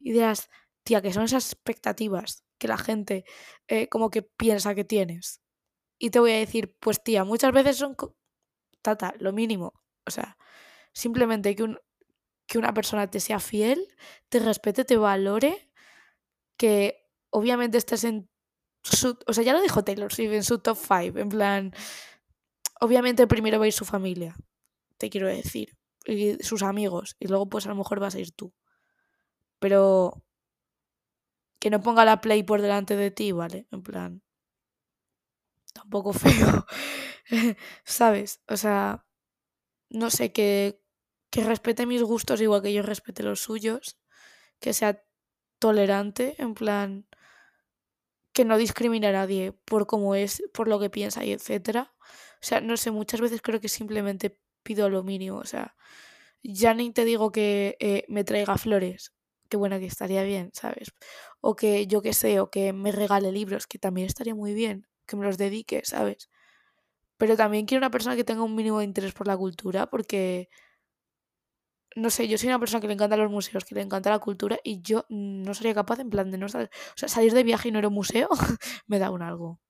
Ideas, 0.00 0.48
tía, 0.84 1.02
que 1.02 1.12
son 1.12 1.24
esas 1.24 1.52
expectativas 1.52 2.44
que 2.58 2.68
la 2.68 2.78
gente 2.78 3.24
eh, 3.66 3.88
como 3.88 4.10
que 4.10 4.22
piensa 4.22 4.74
que 4.74 4.84
tienes. 4.84 5.42
Y 5.98 6.10
te 6.10 6.20
voy 6.20 6.32
a 6.32 6.38
decir, 6.38 6.76
pues 6.80 7.02
tía, 7.02 7.24
muchas 7.24 7.52
veces 7.52 7.76
son, 7.76 7.96
tata, 8.80 9.14
lo 9.18 9.32
mínimo. 9.32 9.74
O 10.06 10.10
sea, 10.10 10.36
simplemente 10.92 11.54
que, 11.56 11.64
un, 11.64 11.78
que 12.46 12.58
una 12.58 12.74
persona 12.74 13.10
te 13.10 13.20
sea 13.20 13.40
fiel, 13.40 13.88
te 14.28 14.38
respete, 14.38 14.84
te 14.84 14.96
valore, 14.96 15.70
que 16.56 17.08
obviamente 17.30 17.78
estés 17.78 18.04
en 18.04 18.28
su, 18.82 19.18
o 19.26 19.32
sea, 19.32 19.44
ya 19.44 19.52
lo 19.52 19.62
dijo 19.62 19.84
Taylor 19.84 20.12
Swift 20.12 20.32
en 20.32 20.44
su 20.44 20.58
top 20.58 20.76
5, 20.76 21.18
en 21.18 21.28
plan, 21.28 21.74
obviamente 22.84 23.26
primero 23.34 23.58
va 23.58 23.64
a 23.66 23.68
ir 23.68 23.72
su 23.74 23.84
familia, 23.94 24.36
te 24.98 25.10
quiero 25.10 25.28
decir 25.28 25.76
y 26.06 26.36
sus 26.42 26.62
amigos 26.62 27.16
y 27.20 27.28
luego 27.28 27.48
pues 27.48 27.66
a 27.66 27.70
lo 27.70 27.76
mejor 27.76 28.00
vas 28.00 28.14
a 28.16 28.20
ir 28.20 28.32
tú. 28.32 28.52
Pero 29.62 29.82
que 31.60 31.70
no 31.70 31.82
ponga 31.86 32.04
la 32.10 32.20
play 32.24 32.40
por 32.42 32.60
delante 32.60 32.94
de 33.02 33.10
ti, 33.10 33.32
¿vale? 33.32 33.66
En 33.70 33.82
plan, 33.82 34.22
tampoco 35.72 36.12
feo, 36.22 36.66
¿sabes? 37.84 38.40
O 38.48 38.56
sea, 38.56 39.04
no 39.90 40.10
sé, 40.10 40.32
que, 40.32 40.80
que 41.30 41.44
respete 41.44 41.86
mis 41.86 42.02
gustos 42.02 42.42
igual 42.42 42.62
que 42.62 42.74
yo 42.74 42.82
respete 42.82 43.22
los 43.22 43.40
suyos, 43.40 43.98
que 44.60 44.72
sea 44.74 45.02
tolerante, 45.60 46.36
en 46.38 46.54
plan, 46.54 47.06
que 48.32 48.44
no 48.44 48.56
discrimine 48.56 49.08
a 49.08 49.12
nadie 49.12 49.52
por 49.52 49.86
cómo 49.86 50.14
es, 50.14 50.42
por 50.54 50.68
lo 50.68 50.78
que 50.80 50.90
piensa 50.90 51.24
y 51.24 51.32
etcétera. 51.32 51.92
O 52.42 52.46
sea, 52.46 52.60
no 52.60 52.76
sé, 52.76 52.90
muchas 52.90 53.20
veces 53.20 53.40
creo 53.42 53.60
que 53.60 53.68
simplemente 53.68 54.36
pido 54.62 54.88
lo 54.90 55.02
mínimo. 55.04 55.38
O 55.38 55.44
sea, 55.44 55.74
ya 56.42 56.74
ni 56.74 56.92
te 56.92 57.04
digo 57.04 57.32
que 57.32 57.76
eh, 57.80 58.04
me 58.08 58.24
traiga 58.24 58.58
flores, 58.58 59.12
que 59.48 59.56
bueno, 59.56 59.78
que 59.78 59.86
estaría 59.86 60.22
bien, 60.24 60.50
¿sabes? 60.54 60.92
O 61.40 61.56
que 61.56 61.86
yo 61.86 62.02
qué 62.02 62.12
sé, 62.14 62.40
o 62.40 62.50
que 62.50 62.72
me 62.72 62.92
regale 62.92 63.32
libros, 63.32 63.66
que 63.66 63.78
también 63.78 64.06
estaría 64.08 64.34
muy 64.34 64.54
bien, 64.54 64.86
que 65.06 65.16
me 65.16 65.26
los 65.26 65.38
dedique, 65.38 65.82
¿sabes? 65.84 66.30
Pero 67.18 67.36
también 67.36 67.66
quiero 67.66 67.80
una 67.80 67.90
persona 67.90 68.16
que 68.16 68.24
tenga 68.24 68.42
un 68.44 68.56
mínimo 68.56 68.78
de 68.80 68.84
interés 68.86 69.12
por 69.14 69.26
la 69.28 69.36
cultura, 69.36 69.88
porque, 69.90 70.48
no 71.94 72.10
sé, 72.10 72.26
yo 72.28 72.38
soy 72.38 72.48
una 72.48 72.58
persona 72.58 72.80
que 72.80 72.86
le 72.86 72.94
encanta 72.94 73.16
los 73.16 73.30
museos, 73.30 73.64
que 73.64 73.74
le 73.74 73.82
encanta 73.82 74.10
la 74.10 74.18
cultura, 74.18 74.58
y 74.64 74.80
yo 74.82 75.04
no 75.10 75.52
sería 75.54 75.74
capaz, 75.74 76.00
en 76.00 76.10
plan, 76.10 76.30
de 76.30 76.38
no 76.38 76.48
saber, 76.48 76.70
o 76.94 76.98
sea, 76.98 77.08
salir 77.08 77.32
de 77.34 77.42
viaje 77.44 77.68
y 77.68 77.72
no 77.72 77.78
ir 77.80 77.84
a 77.84 77.88
un 77.88 77.94
museo, 77.94 78.28
me 78.86 78.98
da 78.98 79.10
un 79.10 79.22
algo. 79.22 79.60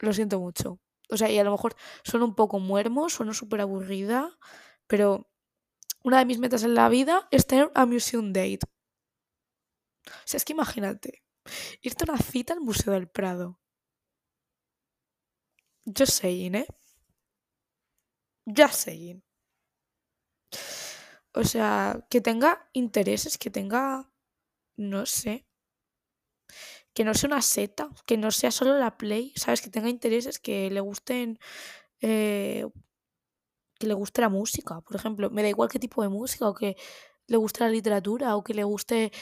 Lo 0.00 0.12
siento 0.12 0.40
mucho. 0.40 0.80
O 1.10 1.16
sea, 1.16 1.30
y 1.30 1.38
a 1.38 1.44
lo 1.44 1.52
mejor 1.52 1.74
suena 2.04 2.26
un 2.26 2.34
poco 2.34 2.58
muermo, 2.58 3.08
suena 3.08 3.34
súper 3.34 3.60
aburrida, 3.60 4.38
pero 4.86 5.30
una 6.04 6.18
de 6.18 6.26
mis 6.26 6.38
metas 6.38 6.62
en 6.64 6.74
la 6.74 6.88
vida 6.88 7.28
es 7.30 7.46
tener 7.46 7.70
a 7.74 7.86
museum 7.86 8.32
date. 8.32 8.60
O 10.06 10.26
sea, 10.26 10.38
es 10.38 10.44
que 10.44 10.52
imagínate, 10.52 11.22
irte 11.82 12.04
a 12.04 12.12
una 12.12 12.22
cita 12.22 12.52
al 12.54 12.60
Museo 12.60 12.92
del 12.92 13.08
Prado. 13.08 13.58
Just 15.86 16.12
saying, 16.20 16.54
¿eh? 16.54 16.66
Just 18.46 18.74
saying. 18.84 19.22
O 21.34 21.44
sea, 21.44 22.06
que 22.10 22.20
tenga 22.20 22.68
intereses, 22.72 23.38
que 23.38 23.50
tenga, 23.50 24.10
no 24.76 25.06
sé, 25.06 25.47
que 26.94 27.04
no 27.04 27.14
sea 27.14 27.28
una 27.28 27.42
seta, 27.42 27.90
que 28.06 28.16
no 28.16 28.30
sea 28.30 28.50
solo 28.50 28.78
la 28.78 28.96
play, 28.96 29.32
¿sabes? 29.36 29.62
Que 29.62 29.70
tenga 29.70 29.88
intereses, 29.88 30.38
que 30.38 30.70
le 30.70 30.80
gusten, 30.80 31.38
eh, 32.00 32.66
que 33.78 33.86
le 33.86 33.94
guste 33.94 34.20
la 34.20 34.28
música, 34.28 34.80
por 34.80 34.96
ejemplo. 34.96 35.30
Me 35.30 35.42
da 35.42 35.48
igual 35.48 35.68
qué 35.68 35.78
tipo 35.78 36.02
de 36.02 36.08
música, 36.08 36.48
o 36.48 36.54
que 36.54 36.76
le 37.26 37.36
guste 37.36 37.60
la 37.60 37.70
literatura, 37.70 38.36
o 38.36 38.42
que 38.42 38.54
le 38.54 38.64
guste, 38.64 39.12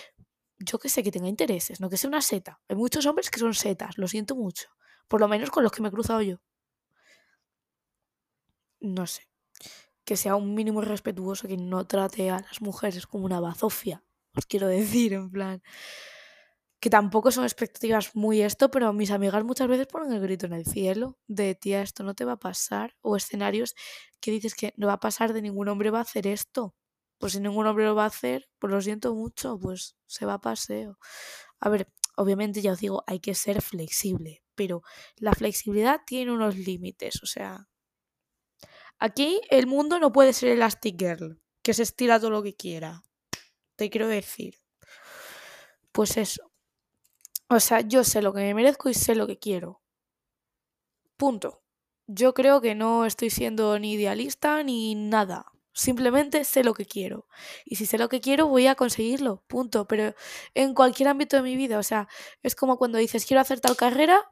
yo 0.58 0.78
qué 0.78 0.88
sé, 0.88 1.02
que 1.02 1.10
tenga 1.10 1.28
intereses, 1.28 1.80
no 1.80 1.90
que 1.90 1.96
sea 1.96 2.08
una 2.08 2.22
seta. 2.22 2.60
Hay 2.68 2.76
muchos 2.76 3.04
hombres 3.06 3.30
que 3.30 3.40
son 3.40 3.54
setas, 3.54 3.98
lo 3.98 4.08
siento 4.08 4.34
mucho. 4.36 4.68
Por 5.08 5.20
lo 5.20 5.28
menos 5.28 5.50
con 5.50 5.62
los 5.62 5.72
que 5.72 5.82
me 5.82 5.88
he 5.88 5.92
cruzado 5.92 6.22
yo. 6.22 6.38
No 8.80 9.06
sé. 9.06 9.28
Que 10.04 10.16
sea 10.16 10.36
un 10.36 10.54
mínimo 10.54 10.80
respetuoso, 10.80 11.48
que 11.48 11.56
no 11.56 11.86
trate 11.86 12.30
a 12.30 12.40
las 12.40 12.60
mujeres 12.62 13.06
como 13.06 13.24
una 13.24 13.40
bazofia. 13.40 14.04
Os 14.34 14.46
quiero 14.46 14.68
decir, 14.68 15.12
en 15.14 15.30
plan 15.30 15.62
que 16.80 16.90
tampoco 16.90 17.30
son 17.30 17.44
expectativas 17.44 18.14
muy 18.14 18.42
esto, 18.42 18.70
pero 18.70 18.92
mis 18.92 19.10
amigas 19.10 19.44
muchas 19.44 19.68
veces 19.68 19.86
ponen 19.86 20.12
el 20.12 20.20
grito 20.20 20.46
en 20.46 20.52
el 20.52 20.66
cielo 20.66 21.18
de 21.26 21.54
tía, 21.54 21.82
esto 21.82 22.02
no 22.04 22.14
te 22.14 22.24
va 22.24 22.32
a 22.32 22.38
pasar, 22.38 22.96
o 23.02 23.16
escenarios 23.16 23.74
que 24.20 24.30
dices 24.30 24.54
que 24.54 24.74
no 24.76 24.86
va 24.86 24.94
a 24.94 25.00
pasar, 25.00 25.32
de 25.32 25.42
ningún 25.42 25.68
hombre 25.68 25.90
va 25.90 25.98
a 25.98 26.02
hacer 26.02 26.26
esto. 26.26 26.74
Pues 27.18 27.32
si 27.32 27.40
ningún 27.40 27.66
hombre 27.66 27.86
lo 27.86 27.94
va 27.94 28.04
a 28.04 28.08
hacer, 28.08 28.48
pues 28.58 28.72
lo 28.72 28.80
siento 28.82 29.14
mucho, 29.14 29.58
pues 29.58 29.96
se 30.06 30.26
va 30.26 30.34
a 30.34 30.40
paseo. 30.40 30.98
A 31.60 31.68
ver, 31.70 31.88
obviamente 32.16 32.60
ya 32.62 32.72
os 32.72 32.80
digo, 32.80 33.04
hay 33.06 33.20
que 33.20 33.34
ser 33.34 33.62
flexible, 33.62 34.42
pero 34.54 34.82
la 35.16 35.32
flexibilidad 35.32 36.00
tiene 36.06 36.32
unos 36.32 36.56
límites, 36.56 37.22
o 37.22 37.26
sea, 37.26 37.68
aquí 38.98 39.40
el 39.50 39.66
mundo 39.66 39.98
no 39.98 40.12
puede 40.12 40.32
ser 40.32 40.50
Elastic 40.50 40.98
Girl, 40.98 41.40
que 41.62 41.74
se 41.74 41.82
estira 41.82 42.20
todo 42.20 42.30
lo 42.30 42.42
que 42.42 42.54
quiera. 42.54 43.02
Te 43.76 43.90
quiero 43.90 44.08
decir. 44.08 44.56
Pues 45.92 46.16
eso, 46.16 46.52
o 47.48 47.60
sea, 47.60 47.80
yo 47.80 48.04
sé 48.04 48.22
lo 48.22 48.32
que 48.32 48.40
me 48.40 48.54
merezco 48.54 48.88
y 48.88 48.94
sé 48.94 49.14
lo 49.14 49.26
que 49.26 49.38
quiero. 49.38 49.80
Punto. 51.16 51.62
Yo 52.06 52.34
creo 52.34 52.60
que 52.60 52.74
no 52.74 53.04
estoy 53.06 53.30
siendo 53.30 53.78
ni 53.78 53.94
idealista 53.94 54.62
ni 54.62 54.94
nada. 54.94 55.46
Simplemente 55.72 56.44
sé 56.44 56.64
lo 56.64 56.74
que 56.74 56.86
quiero. 56.86 57.26
Y 57.64 57.76
si 57.76 57.86
sé 57.86 57.98
lo 57.98 58.08
que 58.08 58.20
quiero, 58.20 58.46
voy 58.48 58.66
a 58.66 58.74
conseguirlo. 58.76 59.42
Punto. 59.48 59.86
Pero 59.86 60.14
en 60.54 60.74
cualquier 60.74 61.08
ámbito 61.08 61.36
de 61.36 61.42
mi 61.42 61.56
vida. 61.56 61.78
O 61.78 61.82
sea, 61.82 62.08
es 62.42 62.54
como 62.54 62.78
cuando 62.78 62.98
dices, 62.98 63.26
quiero 63.26 63.40
hacer 63.40 63.60
tal 63.60 63.76
carrera 63.76 64.30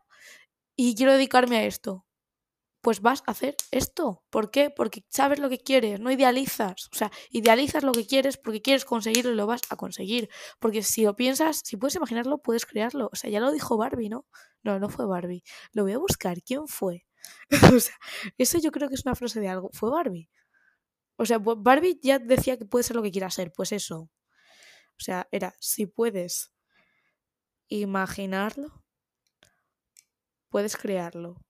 y 0.77 0.95
quiero 0.97 1.13
dedicarme 1.13 1.59
a 1.59 1.65
esto 1.65 2.05
pues 2.85 3.01
vas 3.01 3.23
a 3.27 3.31
hacer 3.31 3.57
esto. 3.71 4.23
¿Por 4.29 4.51
qué? 4.51 4.69
Porque 4.69 5.07
sabes 5.09 5.39
lo 5.39 5.49
que 5.49 5.59
quieres, 5.59 6.01
no 6.01 6.11
idealizas. 6.11 6.91
O 6.93 6.97
sea, 6.97 7.11
idealizas 7.31 7.83
lo 7.83 7.93
que 7.93 8.07
quieres 8.07 8.37
porque 8.37 8.61
quieres 8.61 8.85
conseguirlo 8.85 9.33
y 9.33 9.37
lo 9.37 9.47
vas 9.47 9.63
a 9.71 9.77
conseguir. 9.77 10.29
Porque 10.61 10.83
si 10.83 11.05
lo 11.05 11.17
piensas, 11.17 11.63
si 11.65 11.79
puedes 11.79 11.95
imaginarlo, 11.95 12.43
puedes 12.43 12.67
crearlo. 12.67 13.09
O 13.11 13.17
sea, 13.17 13.31
ya 13.31 13.41
lo 13.41 13.53
dijo 13.53 13.79
Barbie, 13.79 14.11
¿no? 14.11 14.27
No, 14.63 14.79
no 14.79 14.91
fue 14.91 15.07
Barbie. 15.07 15.43
Lo 15.73 15.85
voy 15.85 15.93
a 15.93 15.99
buscar. 15.99 16.43
¿Quién 16.43 16.69
fue? 16.69 17.07
o 17.75 17.81
sea, 17.81 17.97
eso 18.37 18.59
yo 18.59 18.71
creo 18.71 18.91
que 18.91 18.97
es 18.97 19.07
una 19.07 19.15
frase 19.15 19.41
de 19.41 19.49
algo. 19.49 19.71
Fue 19.73 19.89
Barbie. 19.91 20.29
O 21.17 21.25
sea, 21.25 21.39
Barbie 21.39 21.99
ya 22.03 22.19
decía 22.19 22.59
que 22.59 22.67
puede 22.67 22.83
ser 22.83 22.97
lo 22.97 23.03
que 23.03 23.13
quiera 23.13 23.31
ser. 23.31 23.51
Pues 23.57 23.73
eso. 23.73 24.11
O 24.99 25.01
sea, 25.01 25.27
era, 25.33 25.55
si 25.59 25.87
puedes 25.87 26.53
imaginarlo, 27.69 28.85
puedes 30.51 30.77
crearlo. 30.77 31.41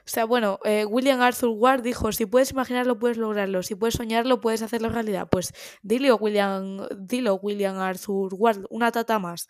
O 0.00 0.08
sea, 0.08 0.24
bueno, 0.24 0.58
eh, 0.64 0.84
William 0.84 1.20
Arthur 1.20 1.50
Ward 1.50 1.82
dijo, 1.82 2.12
si 2.12 2.26
puedes 2.26 2.50
imaginarlo, 2.50 2.98
puedes 2.98 3.16
lograrlo, 3.16 3.62
si 3.62 3.74
puedes 3.74 3.94
soñarlo, 3.94 4.40
puedes 4.40 4.62
hacerlo 4.62 4.88
realidad. 4.88 5.28
Pues 5.30 5.52
dilo, 5.82 6.16
William, 6.16 6.86
dilo, 6.96 7.34
William 7.36 7.78
Arthur 7.78 8.34
Ward, 8.34 8.64
una 8.70 8.92
tata 8.92 9.18
más. 9.18 9.48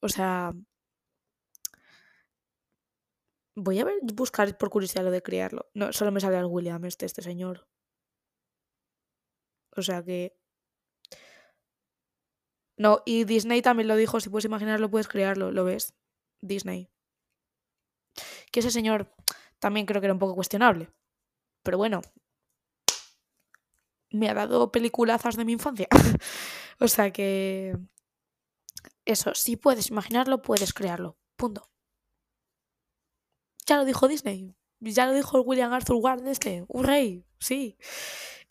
O 0.00 0.08
sea, 0.08 0.52
voy 3.56 3.78
a 3.80 3.84
ver, 3.84 3.96
buscar 4.14 4.56
por 4.56 4.70
curiosidad 4.70 5.04
lo 5.04 5.10
de 5.10 5.22
crearlo. 5.22 5.68
No, 5.74 5.92
solo 5.92 6.12
me 6.12 6.20
sale 6.20 6.36
al 6.36 6.46
William 6.46 6.84
este, 6.84 7.06
este 7.06 7.22
señor. 7.22 7.66
O 9.76 9.82
sea 9.82 10.02
que... 10.02 10.36
No, 12.76 13.02
y 13.04 13.24
Disney 13.24 13.60
también 13.60 13.88
lo 13.88 13.96
dijo, 13.96 14.20
si 14.20 14.30
puedes 14.30 14.44
imaginarlo, 14.44 14.90
puedes 14.90 15.08
crearlo, 15.08 15.50
¿lo 15.50 15.64
ves? 15.64 15.94
Disney. 16.40 16.90
Que 18.52 18.60
ese 18.60 18.70
señor 18.70 19.12
también 19.58 19.86
creo 19.86 20.00
que 20.00 20.06
era 20.06 20.14
un 20.14 20.18
poco 20.18 20.34
cuestionable. 20.34 20.90
Pero 21.62 21.78
bueno, 21.78 22.00
me 24.10 24.28
ha 24.28 24.34
dado 24.34 24.72
peliculazas 24.72 25.36
de 25.36 25.44
mi 25.44 25.52
infancia. 25.52 25.88
o 26.80 26.88
sea 26.88 27.12
que... 27.12 27.76
Eso, 29.04 29.34
si 29.34 29.56
puedes 29.56 29.88
imaginarlo, 29.88 30.42
puedes 30.42 30.74
crearlo. 30.74 31.18
Punto. 31.36 31.70
Ya 33.66 33.78
lo 33.78 33.84
dijo 33.84 34.06
Disney. 34.06 34.54
Ya 34.80 35.06
lo 35.06 35.14
dijo 35.14 35.40
William 35.40 35.72
Arthur 35.72 35.96
Ward 35.96 36.26
este. 36.26 36.64
Un 36.68 36.84
rey, 36.84 37.24
sí. 37.38 37.78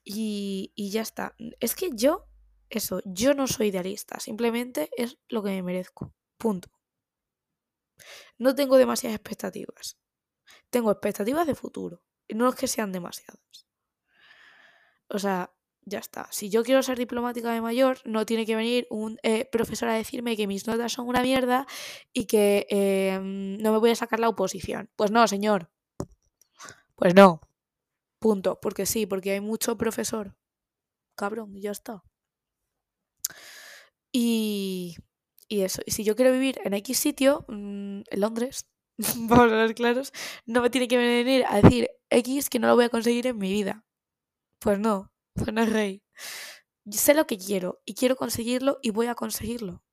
Y, 0.04 0.74
y 0.76 0.90
ya 0.90 1.02
está. 1.02 1.36
Es 1.60 1.76
que 1.76 1.92
yo, 1.94 2.28
eso, 2.70 3.02
yo 3.06 3.34
no 3.34 3.48
soy 3.48 3.68
idealista. 3.68 4.20
Simplemente 4.20 4.90
es 4.98 5.18
lo 5.30 5.44
que 5.44 5.52
me 5.52 5.64
merezco. 5.64 6.14
Punto. 6.38 6.70
No 8.38 8.56
tengo 8.56 8.78
demasiadas 8.78 9.16
expectativas. 9.16 9.98
Tengo 10.70 10.92
expectativas 10.92 11.48
de 11.48 11.56
futuro. 11.56 12.02
No 12.30 12.50
es 12.50 12.56
que 12.56 12.68
sean 12.68 12.92
demasiadas. 12.92 13.68
O 15.10 15.20
sea, 15.20 15.52
ya 15.88 16.00
está. 16.00 16.28
Si 16.32 16.50
yo 16.50 16.64
quiero 16.64 16.84
ser 16.84 16.98
diplomática 16.98 17.52
de 17.54 17.62
mayor, 17.62 18.00
no 18.04 18.26
tiene 18.26 18.46
que 18.46 18.56
venir 18.56 18.88
un 18.90 19.20
eh, 19.24 19.46
profesor 19.46 19.88
a 19.88 19.94
decirme 19.94 20.36
que 20.36 20.48
mis 20.48 20.68
notas 20.68 20.92
son 20.92 21.08
una 21.08 21.22
mierda 21.22 21.66
y 22.12 22.26
que 22.26 22.68
em, 22.70 23.58
no 23.58 23.72
me 23.72 23.78
voy 23.78 23.92
a 23.92 23.96
sacar 23.96 24.20
la 24.20 24.30
oposición. 24.30 24.90
Pues 24.98 25.12
no, 25.12 25.26
señor. 25.28 25.70
Pues 26.96 27.16
no. 27.16 27.42
Punto. 28.20 28.60
Porque 28.60 28.86
sí, 28.86 29.06
porque 29.06 29.32
hay 29.32 29.40
mucho 29.40 29.78
profesor. 29.78 30.36
Cabrón, 31.16 31.56
ya 31.56 31.72
está. 31.72 32.04
Y, 34.12 34.98
y 35.48 35.62
eso. 35.62 35.82
Y 35.86 35.92
si 35.92 36.04
yo 36.04 36.16
quiero 36.16 36.34
vivir 36.34 36.60
en 36.66 36.74
X 36.74 37.00
sitio, 37.00 37.46
mm, 37.48 38.02
en 38.10 38.20
Londres, 38.20 38.68
vamos 39.30 39.52
a 39.52 39.56
ver 39.56 39.76
claros, 39.76 40.12
no 40.46 40.62
me 40.62 40.70
tiene 40.70 40.88
que 40.88 40.98
venir 40.98 41.46
a 41.48 41.62
decir 41.62 41.90
X 42.10 42.50
que 42.50 42.60
no 42.60 42.68
lo 42.68 42.76
voy 42.76 42.86
a 42.86 42.90
conseguir 42.90 43.28
en 43.28 43.38
mi 43.38 43.52
vida. 43.52 43.86
Pues 44.60 44.80
no, 44.80 45.12
pues 45.34 45.54
no 45.54 45.62
es 45.62 45.72
rey. 45.72 46.04
sé 46.92 47.14
lo 47.14 47.28
que 47.28 47.38
quiero 47.38 47.82
y 47.86 47.96
quiero 47.96 48.16
conseguirlo 48.16 48.80
y 48.82 48.92
voy 48.92 49.08
a 49.08 49.16
conseguirlo. 49.16 49.84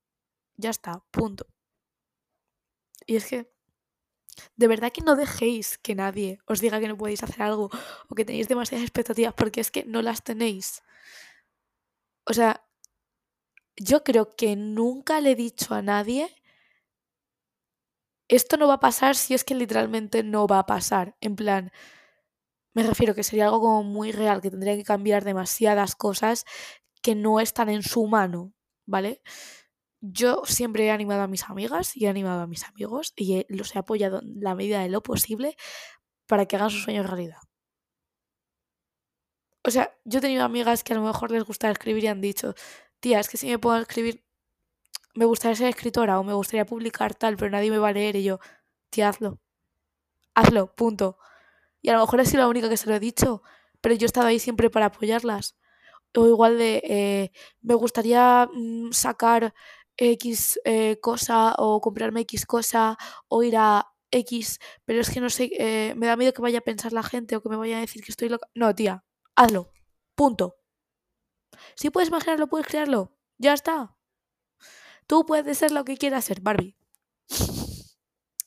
Ya 0.57 0.71
está, 0.71 1.05
punto. 1.11 1.47
Y 3.07 3.17
es 3.17 3.27
que, 3.27 3.51
de 4.57 4.69
verdad 4.69 4.93
que 4.93 5.03
no 5.03 5.17
dejéis 5.17 5.79
que 5.79 5.95
nadie 5.95 6.39
os 6.47 6.61
diga 6.61 6.81
que 6.81 6.89
no 6.89 6.97
podéis 6.97 7.23
hacer 7.23 7.43
algo 7.43 7.71
o 8.09 8.15
que 8.15 8.25
tenéis 8.25 8.49
demasiadas 8.49 8.85
expectativas 8.85 9.35
porque 9.35 9.61
es 9.61 9.71
que 9.71 9.85
no 9.85 10.03
las 10.03 10.23
tenéis. 10.25 10.83
O 12.27 12.33
sea, 12.33 12.65
yo 13.77 14.05
creo 14.05 14.35
que 14.37 14.57
nunca 14.57 15.21
le 15.21 15.33
he 15.33 15.37
dicho 15.37 15.75
a 15.75 15.83
nadie 15.83 16.35
esto 18.29 18.57
no 18.57 18.69
va 18.69 18.75
a 18.75 18.81
pasar 18.81 19.17
si 19.17 19.35
es 19.35 19.45
que 19.45 19.55
literalmente 19.55 20.23
no 20.23 20.47
va 20.47 20.61
a 20.61 20.67
pasar. 20.67 21.17
En 21.21 21.37
plan, 21.37 21.73
me 22.75 22.83
refiero 22.83 23.15
que 23.15 23.23
sería 23.23 23.45
algo 23.47 23.61
como 23.61 23.85
muy 23.85 24.13
real, 24.13 24.41
que 24.41 24.51
tendría 24.51 24.77
que 24.77 24.85
cambiar 24.85 25.25
demasiadas 25.25 25.95
cosas 25.95 26.45
que 27.03 27.15
no 27.15 27.41
están 27.41 27.69
en 27.69 27.83
su 27.83 28.07
mano, 28.07 28.53
¿vale? 28.87 29.23
Yo 30.01 30.43
siempre 30.45 30.87
he 30.87 30.91
animado 30.91 31.23
a 31.23 31.29
mis 31.29 31.49
amigas 31.49 31.97
y 31.97 32.07
he 32.07 32.09
animado 32.09 32.43
a 32.43 32.47
mis 32.47 32.65
amigos 32.65 33.13
y 33.17 33.47
los 33.49 33.75
he 33.75 33.79
apoyado 33.79 34.21
en 34.23 34.41
la 34.41 34.55
medida 34.55 34.81
de 34.81 34.89
lo 34.89 35.03
posible 35.03 35.57
para 36.27 36.47
que 36.47 36.57
hagan 36.57 36.71
sus 36.71 36.85
sueños 36.85 37.09
realidad. 37.09 37.39
O 39.63 39.71
sea, 39.71 39.95
yo 40.05 40.19
he 40.19 40.23
tenido 40.23 40.45
amigas 40.45 40.85
que 40.85 40.93
a 40.93 40.97
lo 40.97 41.03
mejor 41.03 41.31
les 41.31 41.45
gusta 41.45 41.71
escribir 41.71 42.05
y 42.05 42.09
han 42.09 42.21
dicho, 42.21 42.55
tía, 43.01 43.21
es 43.21 43.29
que 43.29 43.37
si 43.39 43.49
me 43.49 43.59
puedo 43.59 43.79
escribir, 43.79 44.24
me 45.15 45.25
gustaría 45.25 45.57
ser 45.57 45.69
escritora 45.69 46.19
o 46.21 46.25
me 46.25 46.35
gustaría 46.35 46.67
publicar 46.67 47.15
tal, 47.15 47.37
pero 47.37 47.51
nadie 47.51 47.71
me 47.71 47.79
va 47.79 47.89
a 47.89 47.93
leer 47.93 48.17
y 48.17 48.25
yo, 48.25 48.41
tía, 48.91 49.09
hazlo. 49.09 49.41
Hazlo, 50.35 50.75
punto. 50.75 51.19
Y 51.83 51.91
a 51.91 51.95
lo 51.95 52.01
mejor 52.01 52.21
he 52.21 52.27
sido 52.27 52.43
la 52.43 52.49
única 52.49 52.69
que 52.69 52.77
se 52.77 52.89
lo 52.89 52.95
he 52.97 53.01
dicho, 53.01 53.43
pero 53.81 53.95
yo 53.95 54.07
he 54.07 54.07
estado 54.07 54.27
ahí 54.29 54.39
siempre 54.39 54.71
para 54.71 54.87
apoyarlas. 54.87 55.57
O 56.17 56.27
igual 56.29 56.59
de, 56.59 56.83
eh, 56.85 57.33
me 57.63 57.75
gustaría 57.75 58.49
mm, 58.53 58.93
sacar 58.93 59.55
X 59.97 60.61
eh, 60.65 60.99
cosa 61.01 61.55
o 61.59 61.81
comprarme 61.81 62.21
X 62.23 62.47
cosa 62.47 62.97
o 63.29 63.43
ir 63.43 63.57
a 63.57 63.87
X, 64.11 64.61
pero 64.85 65.01
es 65.01 65.11
que 65.11 65.21
no 65.21 65.31
sé, 65.31 65.51
eh, 65.59 65.95
me 65.97 66.07
da 66.07 66.17
miedo 66.17 66.33
que 66.33 66.43
vaya 66.43 66.59
a 66.61 66.63
pensar 66.63 66.93
la 66.93 67.03
gente 67.03 67.37
o 67.37 67.43
que 67.43 67.49
me 67.49 67.57
vaya 67.57 67.79
a 67.79 67.81
decir 67.81 68.03
que 68.05 68.13
estoy 68.13 68.29
loca. 68.29 68.49
No, 68.55 68.75
tía, 68.75 69.05
hazlo. 69.37 69.71
Punto. 70.15 70.57
Si 71.77 71.91
puedes 71.91 72.09
imaginarlo, 72.09 72.47
puedes 72.49 72.67
crearlo. 72.67 73.13
Ya 73.39 73.53
está. 73.55 73.94
Tú 75.07 75.27
puedes 75.27 75.59
ser 75.59 75.73
lo 75.73 75.85
que 75.85 75.97
quieras 75.97 76.25
ser, 76.25 76.41
Barbie. 76.41 76.77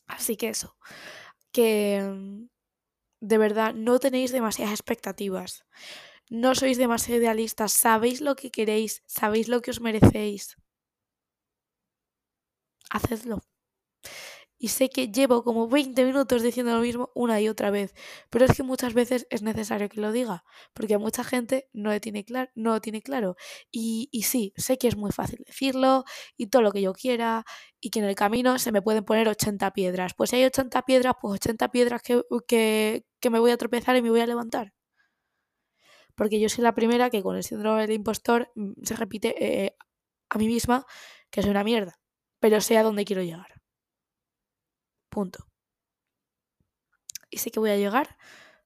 Así 0.07 0.37
que 0.37 0.49
eso. 0.49 0.75
Que 1.51 2.01
mm, 2.03 2.47
de 3.21 3.37
verdad, 3.37 3.73
no 3.73 3.99
tenéis 3.99 4.31
demasiadas 4.31 4.73
expectativas. 4.73 5.65
No 6.29 6.55
sois 6.55 6.77
demasiado 6.77 7.21
idealistas. 7.21 7.71
Sabéis 7.73 8.21
lo 8.21 8.35
que 8.35 8.51
queréis. 8.51 9.03
Sabéis 9.07 9.47
lo 9.49 9.61
que 9.61 9.71
os 9.71 9.81
merecéis. 9.81 10.57
Hacedlo. 12.89 13.43
Y 14.59 14.69
sé 14.69 14.89
que 14.89 15.09
llevo 15.11 15.43
como 15.43 15.67
20 15.67 16.03
minutos 16.05 16.41
diciendo 16.41 16.73
lo 16.75 16.81
mismo 16.81 17.11
una 17.15 17.39
y 17.41 17.47
otra 17.49 17.69
vez, 17.69 17.93
pero 18.29 18.45
es 18.45 18.55
que 18.55 18.63
muchas 18.63 18.93
veces 18.93 19.27
es 19.29 19.43
necesario 19.43 19.87
que 19.89 20.01
lo 20.01 20.11
diga, 20.11 20.43
porque 20.73 20.95
a 20.95 20.99
mucha 20.99 21.23
gente 21.23 21.69
no 21.73 21.91
lo 21.91 21.99
tiene, 22.01 22.23
claro 22.25 22.49
no 22.55 22.81
tiene 22.81 23.01
claro. 23.01 23.35
Y, 23.71 24.09
y, 24.11 24.23
sí, 24.23 24.53
sé 24.57 24.77
que 24.77 24.87
es 24.87 24.97
muy 24.97 25.11
fácil 25.11 25.43
decirlo 25.45 26.05
y 26.37 26.47
todo 26.47 26.61
lo 26.63 26.71
que 26.71 26.81
yo 26.81 26.93
quiera, 26.93 27.45
y 27.79 27.89
que 27.89 27.99
en 27.99 28.05
el 28.05 28.15
camino 28.15 28.59
se 28.59 28.71
me 28.71 28.81
pueden 28.81 29.03
poner 29.05 29.27
80 29.27 29.71
piedras. 29.73 30.13
Pues 30.15 30.31
si 30.31 30.37
hay 30.37 30.45
80 30.45 30.81
piedras, 30.83 31.13
pues 31.21 31.35
80 31.35 31.69
piedras 31.71 32.01
que, 32.01 32.21
que, 32.47 33.05
que 33.19 33.29
me 33.29 33.39
voy 33.39 33.51
a 33.51 33.57
tropezar 33.57 33.95
y 33.95 34.01
me 34.01 34.09
voy 34.09 34.21
a 34.21 34.27
levantar. 34.27 34.73
Porque 36.15 36.39
yo 36.39 36.49
soy 36.49 36.63
la 36.63 36.73
primera 36.73 37.09
que 37.09 37.21
con 37.21 37.35
el 37.35 37.43
síndrome 37.43 37.81
del 37.81 37.91
impostor 37.91 38.51
mm, 38.55 38.71
se 38.83 38.95
repite 38.95 39.35
eh, 39.65 39.75
a 40.29 40.37
mí 40.37 40.47
misma 40.47 40.85
que 41.29 41.41
soy 41.41 41.51
una 41.51 41.63
mierda, 41.63 41.99
pero 42.39 42.59
sé 42.61 42.77
a 42.77 42.83
dónde 42.83 43.05
quiero 43.05 43.21
llegar. 43.23 43.56
Punto. 45.09 45.47
Y 47.29 47.37
sé 47.39 47.51
que 47.51 47.59
voy 47.59 47.71
a 47.71 47.77
llegar, 47.77 48.17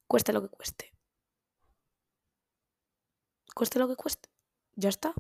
cueste 0.08 0.34
lo 0.34 0.42
que 0.42 0.50
cueste. 0.50 0.94
Cueste 3.56 3.80
lo 3.80 3.88
que 3.88 3.96
cueste. 3.96 4.30
Ya 4.76 4.90
está. 4.90 5.14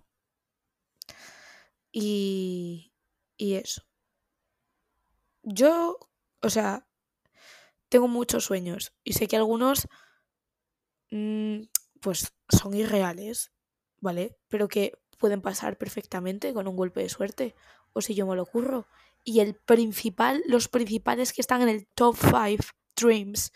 Y, 1.92 2.94
y 3.38 3.56
eso. 3.56 3.84
Yo, 5.44 5.98
o 6.42 6.50
sea, 6.50 6.88
tengo 7.90 8.08
muchos 8.08 8.46
sueños 8.46 8.94
y 9.04 9.14
sé 9.14 9.28
que 9.28 9.36
algunos, 9.36 9.88
mmm, 11.12 11.64
pues, 12.00 12.34
son 12.50 12.74
irreales, 12.74 13.52
¿vale? 14.00 14.38
Pero 14.48 14.68
que 14.68 15.01
pueden 15.22 15.42
pasar 15.42 15.78
perfectamente 15.78 16.54
con 16.54 16.68
un 16.68 16.76
golpe 16.76 17.02
de 17.02 17.10
suerte 17.10 17.56
o 17.94 18.02
si 18.02 18.16
yo 18.16 18.26
me 18.26 18.36
lo 18.36 18.42
ocurro 18.44 18.88
y 19.24 19.40
el 19.40 19.56
principal, 19.56 20.44
los 20.48 20.68
principales 20.68 21.32
que 21.32 21.42
están 21.42 21.62
en 21.62 21.70
el 21.70 21.88
top 21.88 22.18
5 22.18 22.64
dreams, 22.96 23.54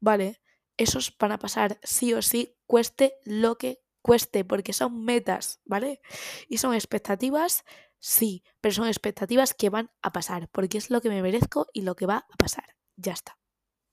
¿vale? 0.00 0.40
Esos 0.76 1.14
van 1.18 1.32
a 1.32 1.38
pasar 1.38 1.78
sí 1.82 2.14
o 2.14 2.22
sí, 2.22 2.56
cueste 2.66 3.14
lo 3.24 3.58
que 3.58 3.82
cueste, 4.02 4.44
porque 4.44 4.72
son 4.72 5.04
metas, 5.04 5.60
¿vale? 5.64 6.00
Y 6.48 6.58
son 6.58 6.74
expectativas, 6.74 7.64
sí, 7.98 8.42
pero 8.60 8.74
son 8.74 8.88
expectativas 8.88 9.54
que 9.54 9.70
van 9.70 9.90
a 10.02 10.12
pasar, 10.12 10.48
porque 10.48 10.78
es 10.78 10.90
lo 10.90 11.00
que 11.00 11.10
me 11.10 11.22
merezco 11.22 11.68
y 11.72 11.82
lo 11.82 11.94
que 11.94 12.06
va 12.06 12.26
a 12.30 12.36
pasar. 12.36 12.76
Ya 12.96 13.12
está. 13.12 13.38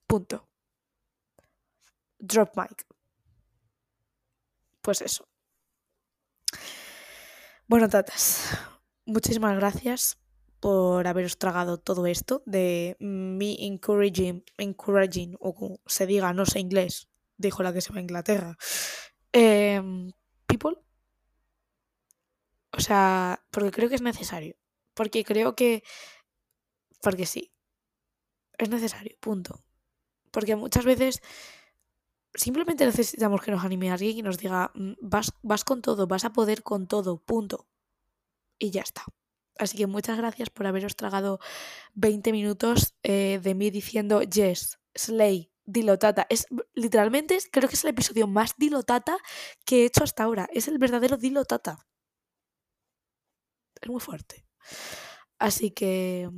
Punto. 0.08 0.48
Drop 2.20 2.58
mic. 2.58 2.86
Pues 4.82 5.02
eso. 5.02 5.31
Bueno, 7.72 7.88
tatas, 7.88 8.50
muchísimas 9.06 9.56
gracias 9.56 10.18
por 10.60 11.08
haberos 11.08 11.38
tragado 11.38 11.78
todo 11.78 12.06
esto 12.06 12.44
de 12.46 12.98
me 13.00 13.66
encouraging, 13.66 14.44
encouraging, 14.58 15.38
o 15.40 15.56
como 15.56 15.80
se 15.86 16.06
diga, 16.06 16.34
no 16.34 16.46
sé 16.46 16.60
inglés, 16.60 17.08
dijo 17.38 17.64
la 17.64 17.72
que 17.72 17.80
se 17.80 17.94
va 17.94 18.00
a 18.00 18.02
Inglaterra. 18.02 18.58
Em, 19.32 20.12
people. 20.48 20.84
O 22.74 22.82
sea, 22.82 23.42
porque 23.52 23.72
creo 23.72 23.88
que 23.88 23.96
es 23.96 24.02
necesario. 24.02 24.58
Porque 24.94 25.24
creo 25.24 25.56
que. 25.56 25.82
Porque 27.02 27.26
sí. 27.26 27.54
Es 28.58 28.68
necesario, 28.70 29.16
punto. 29.22 29.64
Porque 30.32 30.58
muchas 30.58 30.84
veces 30.84 31.22
simplemente 32.34 32.86
necesitamos 32.86 33.42
que 33.42 33.52
nos 33.52 33.64
anime 33.64 33.92
alguien 33.92 34.18
y 34.18 34.22
nos 34.22 34.38
diga, 34.38 34.72
mm, 34.74 34.94
vas, 35.02 35.34
vas 35.42 35.64
con 35.64 35.82
todo, 35.82 36.08
vas 36.08 36.26
a 36.26 36.34
poder 36.34 36.64
con 36.64 36.88
todo, 36.88 37.18
punto. 37.18 37.68
Y 38.60 38.72
ya 38.72 38.82
está. 38.82 39.04
Así 39.58 39.78
que 39.78 39.88
muchas 39.88 40.18
gracias 40.18 40.50
por 40.50 40.66
haberos 40.68 40.96
tragado 40.96 41.40
20 41.94 42.32
minutos 42.32 42.96
eh, 43.04 43.40
de 43.42 43.56
mí 43.56 43.70
diciendo 43.70 44.22
yes, 44.24 44.80
slay, 44.96 45.52
Dilotata. 45.66 46.26
Es 46.30 46.48
literalmente 46.74 47.38
creo 47.52 47.70
que 47.70 47.76
es 47.76 47.84
el 47.84 47.92
episodio 47.92 48.28
más 48.28 48.56
dilotata 48.58 49.18
que 49.66 49.84
he 49.84 49.86
hecho 49.86 50.04
hasta 50.04 50.24
ahora. 50.24 50.50
Es 50.52 50.68
el 50.68 50.80
verdadero 50.80 51.18
dilotata. 51.18 51.86
Es 53.80 53.90
muy 53.90 54.00
fuerte. 54.00 54.46
Así 55.38 55.72
que 55.72 56.30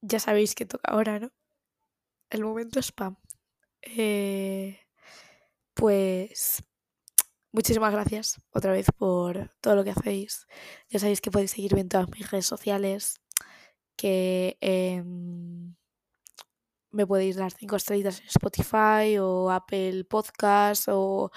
ya 0.00 0.20
sabéis 0.20 0.54
que 0.54 0.66
toca 0.66 0.90
ahora, 0.90 1.18
¿no? 1.18 1.30
El 2.30 2.44
momento 2.44 2.80
spam. 2.80 3.16
Eh, 3.82 4.80
pues 5.74 6.62
muchísimas 7.52 7.92
gracias 7.92 8.40
otra 8.52 8.72
vez 8.72 8.86
por 8.96 9.52
todo 9.60 9.76
lo 9.76 9.84
que 9.84 9.90
hacéis. 9.90 10.46
Ya 10.88 10.98
sabéis 10.98 11.20
que 11.20 11.30
podéis 11.30 11.52
seguirme 11.52 11.80
en 11.82 11.88
todas 11.88 12.08
mis 12.10 12.30
redes 12.30 12.46
sociales, 12.46 13.20
que 13.96 14.56
em, 14.60 15.74
me 16.90 17.06
podéis 17.06 17.36
dar 17.36 17.52
cinco 17.52 17.76
estrellitas 17.76 18.20
en 18.20 18.26
Spotify 18.28 19.18
o 19.20 19.50
Apple 19.50 20.04
Podcast 20.04 20.88
o 20.88 21.30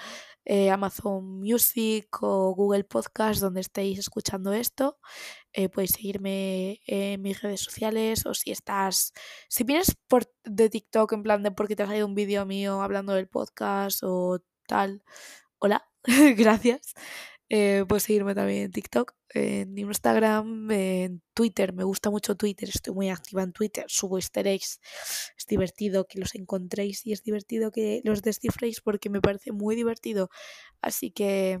eh, 0.44 0.70
Amazon 0.70 1.40
Music 1.40 2.08
o 2.22 2.54
Google 2.54 2.84
Podcast, 2.84 3.40
donde 3.40 3.60
estéis 3.60 3.98
escuchando 3.98 4.52
esto. 4.52 4.98
Eh, 5.54 5.68
podéis 5.68 5.92
seguirme 5.92 6.80
en 6.86 7.20
mis 7.20 7.42
redes 7.42 7.60
sociales 7.60 8.24
o 8.24 8.32
si 8.32 8.50
estás, 8.52 9.12
si 9.48 9.64
vienes 9.64 9.96
de 10.44 10.70
TikTok 10.70 11.12
en 11.12 11.22
plan 11.22 11.42
de 11.42 11.50
porque 11.50 11.76
te 11.76 11.82
ha 11.82 11.86
salido 11.86 12.06
un 12.06 12.14
vídeo 12.14 12.46
mío 12.46 12.80
hablando 12.80 13.12
del 13.12 13.28
podcast 13.28 14.00
o 14.02 14.40
tal, 14.66 15.02
hola, 15.58 15.86
gracias. 16.36 16.94
Eh, 17.54 17.84
puedes 17.86 18.04
seguirme 18.04 18.34
también 18.34 18.62
en 18.62 18.72
TikTok, 18.72 19.12
en 19.34 19.76
Instagram, 19.76 20.70
en 20.70 21.22
Twitter. 21.34 21.74
Me 21.74 21.84
gusta 21.84 22.08
mucho 22.08 22.34
Twitter, 22.34 22.70
estoy 22.70 22.94
muy 22.94 23.10
activa 23.10 23.42
en 23.42 23.52
Twitter. 23.52 23.84
Subo 23.88 24.16
easter 24.16 24.46
eggs. 24.46 24.80
Es 25.36 25.46
divertido 25.46 26.06
que 26.06 26.18
los 26.18 26.34
encontréis 26.34 27.04
y 27.06 27.12
es 27.12 27.22
divertido 27.22 27.70
que 27.70 28.00
los 28.04 28.22
descifréis 28.22 28.80
porque 28.80 29.10
me 29.10 29.20
parece 29.20 29.52
muy 29.52 29.76
divertido. 29.76 30.30
Así 30.80 31.10
que, 31.10 31.60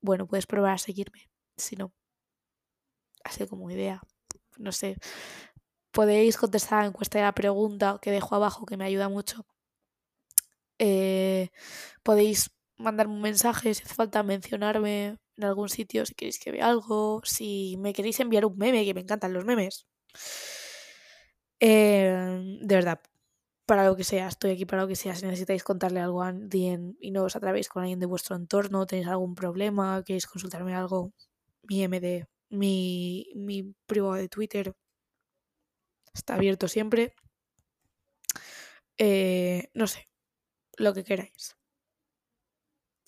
bueno, 0.00 0.26
puedes 0.26 0.46
probar 0.46 0.74
a 0.74 0.78
seguirme. 0.78 1.28
Si 1.58 1.76
no, 1.76 1.92
así 3.24 3.46
como 3.46 3.70
idea. 3.70 4.02
No 4.58 4.72
sé. 4.72 4.96
Podéis 5.92 6.36
contestar 6.36 6.80
a 6.80 6.82
la 6.82 6.88
encuesta 6.88 7.18
de 7.18 7.24
la 7.24 7.32
pregunta 7.34 7.98
que 8.02 8.10
dejo 8.10 8.34
abajo, 8.34 8.66
que 8.66 8.76
me 8.76 8.84
ayuda 8.84 9.08
mucho. 9.08 9.46
Eh, 10.78 11.50
podéis 12.02 12.50
mandarme 12.76 13.14
un 13.14 13.22
mensaje 13.22 13.74
si 13.74 13.82
hace 13.84 13.94
falta 13.94 14.22
mencionarme 14.22 15.18
en 15.36 15.44
algún 15.44 15.68
sitio 15.68 16.04
si 16.06 16.14
queréis 16.14 16.38
que 16.38 16.52
vea 16.52 16.68
algo, 16.68 17.20
si 17.24 17.76
me 17.78 17.92
queréis 17.92 18.20
enviar 18.20 18.44
un 18.46 18.56
meme, 18.58 18.84
que 18.84 18.94
me 18.94 19.00
encantan 19.02 19.32
los 19.32 19.44
memes. 19.44 19.86
Eh, 21.60 22.58
de 22.60 22.74
verdad, 22.74 23.00
para 23.66 23.86
lo 23.86 23.96
que 23.96 24.04
sea, 24.04 24.28
estoy 24.28 24.52
aquí 24.52 24.66
para 24.66 24.82
lo 24.82 24.88
que 24.88 24.96
sea. 24.96 25.14
Si 25.14 25.24
necesitáis 25.26 25.64
contarle 25.64 26.00
algo 26.00 26.22
a 26.22 26.28
alguien 26.28 26.96
y 27.00 27.10
no 27.10 27.24
os 27.24 27.36
atrevéis 27.36 27.68
con 27.68 27.82
alguien 27.82 28.00
de 28.00 28.06
vuestro 28.06 28.36
entorno, 28.36 28.86
tenéis 28.86 29.08
algún 29.08 29.34
problema, 29.34 30.02
queréis 30.04 30.26
consultarme 30.26 30.74
algo, 30.74 31.12
mi 31.62 31.82
MD, 31.82 32.26
mi, 32.54 33.30
mi 33.34 33.74
privado 33.86 34.14
de 34.14 34.28
Twitter 34.28 34.74
está 36.14 36.34
abierto 36.34 36.68
siempre. 36.68 37.14
Eh, 38.98 39.70
no 39.74 39.86
sé, 39.86 40.08
lo 40.76 40.94
que 40.94 41.04
queráis. 41.04 41.56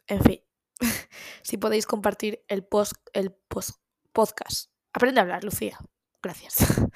En 0.09 0.22
fin, 0.22 0.40
si 1.42 1.56
podéis 1.56 1.87
compartir 1.87 2.44
el, 2.48 2.64
post, 2.64 2.94
el 3.12 3.32
post, 3.48 3.78
podcast. 4.12 4.70
Aprende 4.92 5.20
a 5.20 5.22
hablar, 5.22 5.44
Lucía. 5.44 5.78
Gracias. 6.22 6.56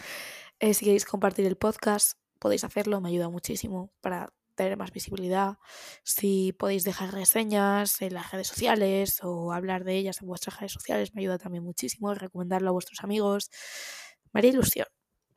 Eh, 0.62 0.74
si 0.74 0.84
queréis 0.84 1.06
compartir 1.06 1.46
el 1.46 1.56
podcast, 1.56 2.18
podéis 2.38 2.64
hacerlo, 2.64 3.00
me 3.00 3.08
ayuda 3.08 3.30
muchísimo 3.30 3.94
para 4.02 4.30
tener 4.60 4.76
más 4.76 4.92
visibilidad. 4.92 5.58
Si 6.04 6.52
podéis 6.52 6.84
dejar 6.84 7.12
reseñas 7.12 8.02
en 8.02 8.14
las 8.14 8.30
redes 8.30 8.48
sociales 8.48 9.20
o 9.22 9.52
hablar 9.52 9.84
de 9.84 9.96
ellas 9.96 10.20
en 10.20 10.28
vuestras 10.28 10.58
redes 10.60 10.72
sociales, 10.72 11.14
me 11.14 11.22
ayuda 11.22 11.38
también 11.38 11.64
muchísimo. 11.64 12.12
Recomendarlo 12.14 12.68
a 12.68 12.72
vuestros 12.72 13.02
amigos. 13.02 13.50
Me 14.32 14.40
haría 14.40 14.50
ilusión. 14.50 14.86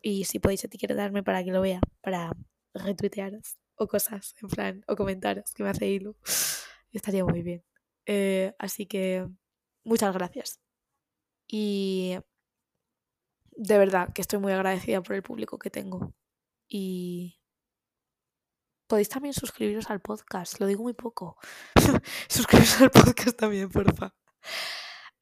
Y 0.02 0.26
si 0.26 0.40
podéis 0.40 0.64
etiquetarme 0.66 1.24
para 1.24 1.44
que 1.44 1.52
lo 1.52 1.62
vea, 1.62 1.80
para 2.02 2.32
retuitearos 2.74 3.58
o 3.76 3.88
cosas, 3.88 4.36
en 4.42 4.50
plan, 4.50 4.84
o 4.88 4.96
comentaros, 4.96 5.54
que 5.54 5.64
me 5.64 5.70
hace 5.70 5.88
hilo 5.88 6.18
estaría 6.92 7.24
muy 7.24 7.42
bien. 7.42 7.64
Eh, 8.06 8.54
así 8.60 8.86
que 8.86 9.26
muchas 9.86 10.14
gracias. 10.14 10.60
Y 11.48 12.18
de 13.52 13.78
verdad 13.78 14.12
que 14.14 14.22
estoy 14.22 14.40
muy 14.40 14.52
agradecida 14.52 15.02
por 15.02 15.16
el 15.16 15.24
público 15.24 15.58
que 15.58 15.70
tengo. 15.70 16.14
Y 16.68 17.43
podéis 18.88 19.10
también 19.10 19.34
suscribiros 19.34 19.90
al 19.90 20.02
podcast, 20.02 20.60
lo 20.60 20.68
digo 20.68 20.84
muy 20.84 20.94
poco. 20.94 21.38
suscribiros 22.30 22.82
al 22.82 22.92
podcast 22.92 23.38
también, 23.38 23.70
porfa. 23.70 24.16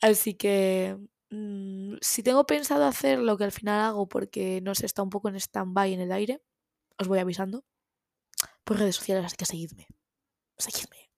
Así 0.01 0.33
que 0.33 0.97
mm, 1.29 1.95
si 2.01 2.23
tengo 2.23 2.45
pensado 2.45 2.85
hacer 2.85 3.19
lo 3.19 3.37
que 3.37 3.43
al 3.43 3.51
final 3.51 3.79
hago 3.81 4.07
porque 4.09 4.61
no 4.61 4.75
sé, 4.75 4.85
está 4.85 5.03
un 5.03 5.09
poco 5.09 5.29
en 5.29 5.35
stand-by 5.35 5.93
en 5.93 6.01
el 6.01 6.11
aire, 6.11 6.41
os 6.97 7.07
voy 7.07 7.19
avisando. 7.19 7.63
Por 8.63 8.77
redes 8.77 8.95
sociales, 8.95 9.25
así 9.25 9.35
que 9.35 9.45
seguidme. 9.45 9.87
Seguidme. 10.57 11.11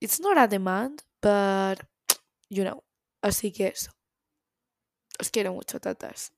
It's 0.00 0.20
not 0.20 0.36
a 0.36 0.46
demand, 0.46 1.02
but 1.20 1.80
you 2.48 2.62
know. 2.64 2.84
Así 3.22 3.52
que 3.52 3.68
eso. 3.68 3.92
Os 5.18 5.30
quiero 5.30 5.52
mucho, 5.54 5.80
tatas. 5.80 6.32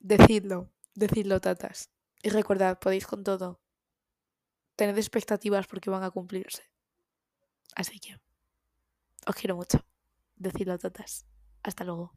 Decidlo, 0.00 0.70
decidlo, 0.94 1.40
tatas. 1.40 1.90
Y 2.22 2.30
recordad, 2.30 2.78
podéis 2.78 3.06
con 3.06 3.22
todo. 3.22 3.63
Tened 4.76 4.98
expectativas 4.98 5.66
porque 5.66 5.90
van 5.90 6.02
a 6.02 6.10
cumplirse. 6.10 6.62
Así 7.76 7.98
que 7.98 8.18
os 9.26 9.34
quiero 9.34 9.56
mucho. 9.56 9.84
Decidlo, 10.36 10.78
tatas. 10.78 11.26
Hasta 11.62 11.84
luego. 11.84 12.12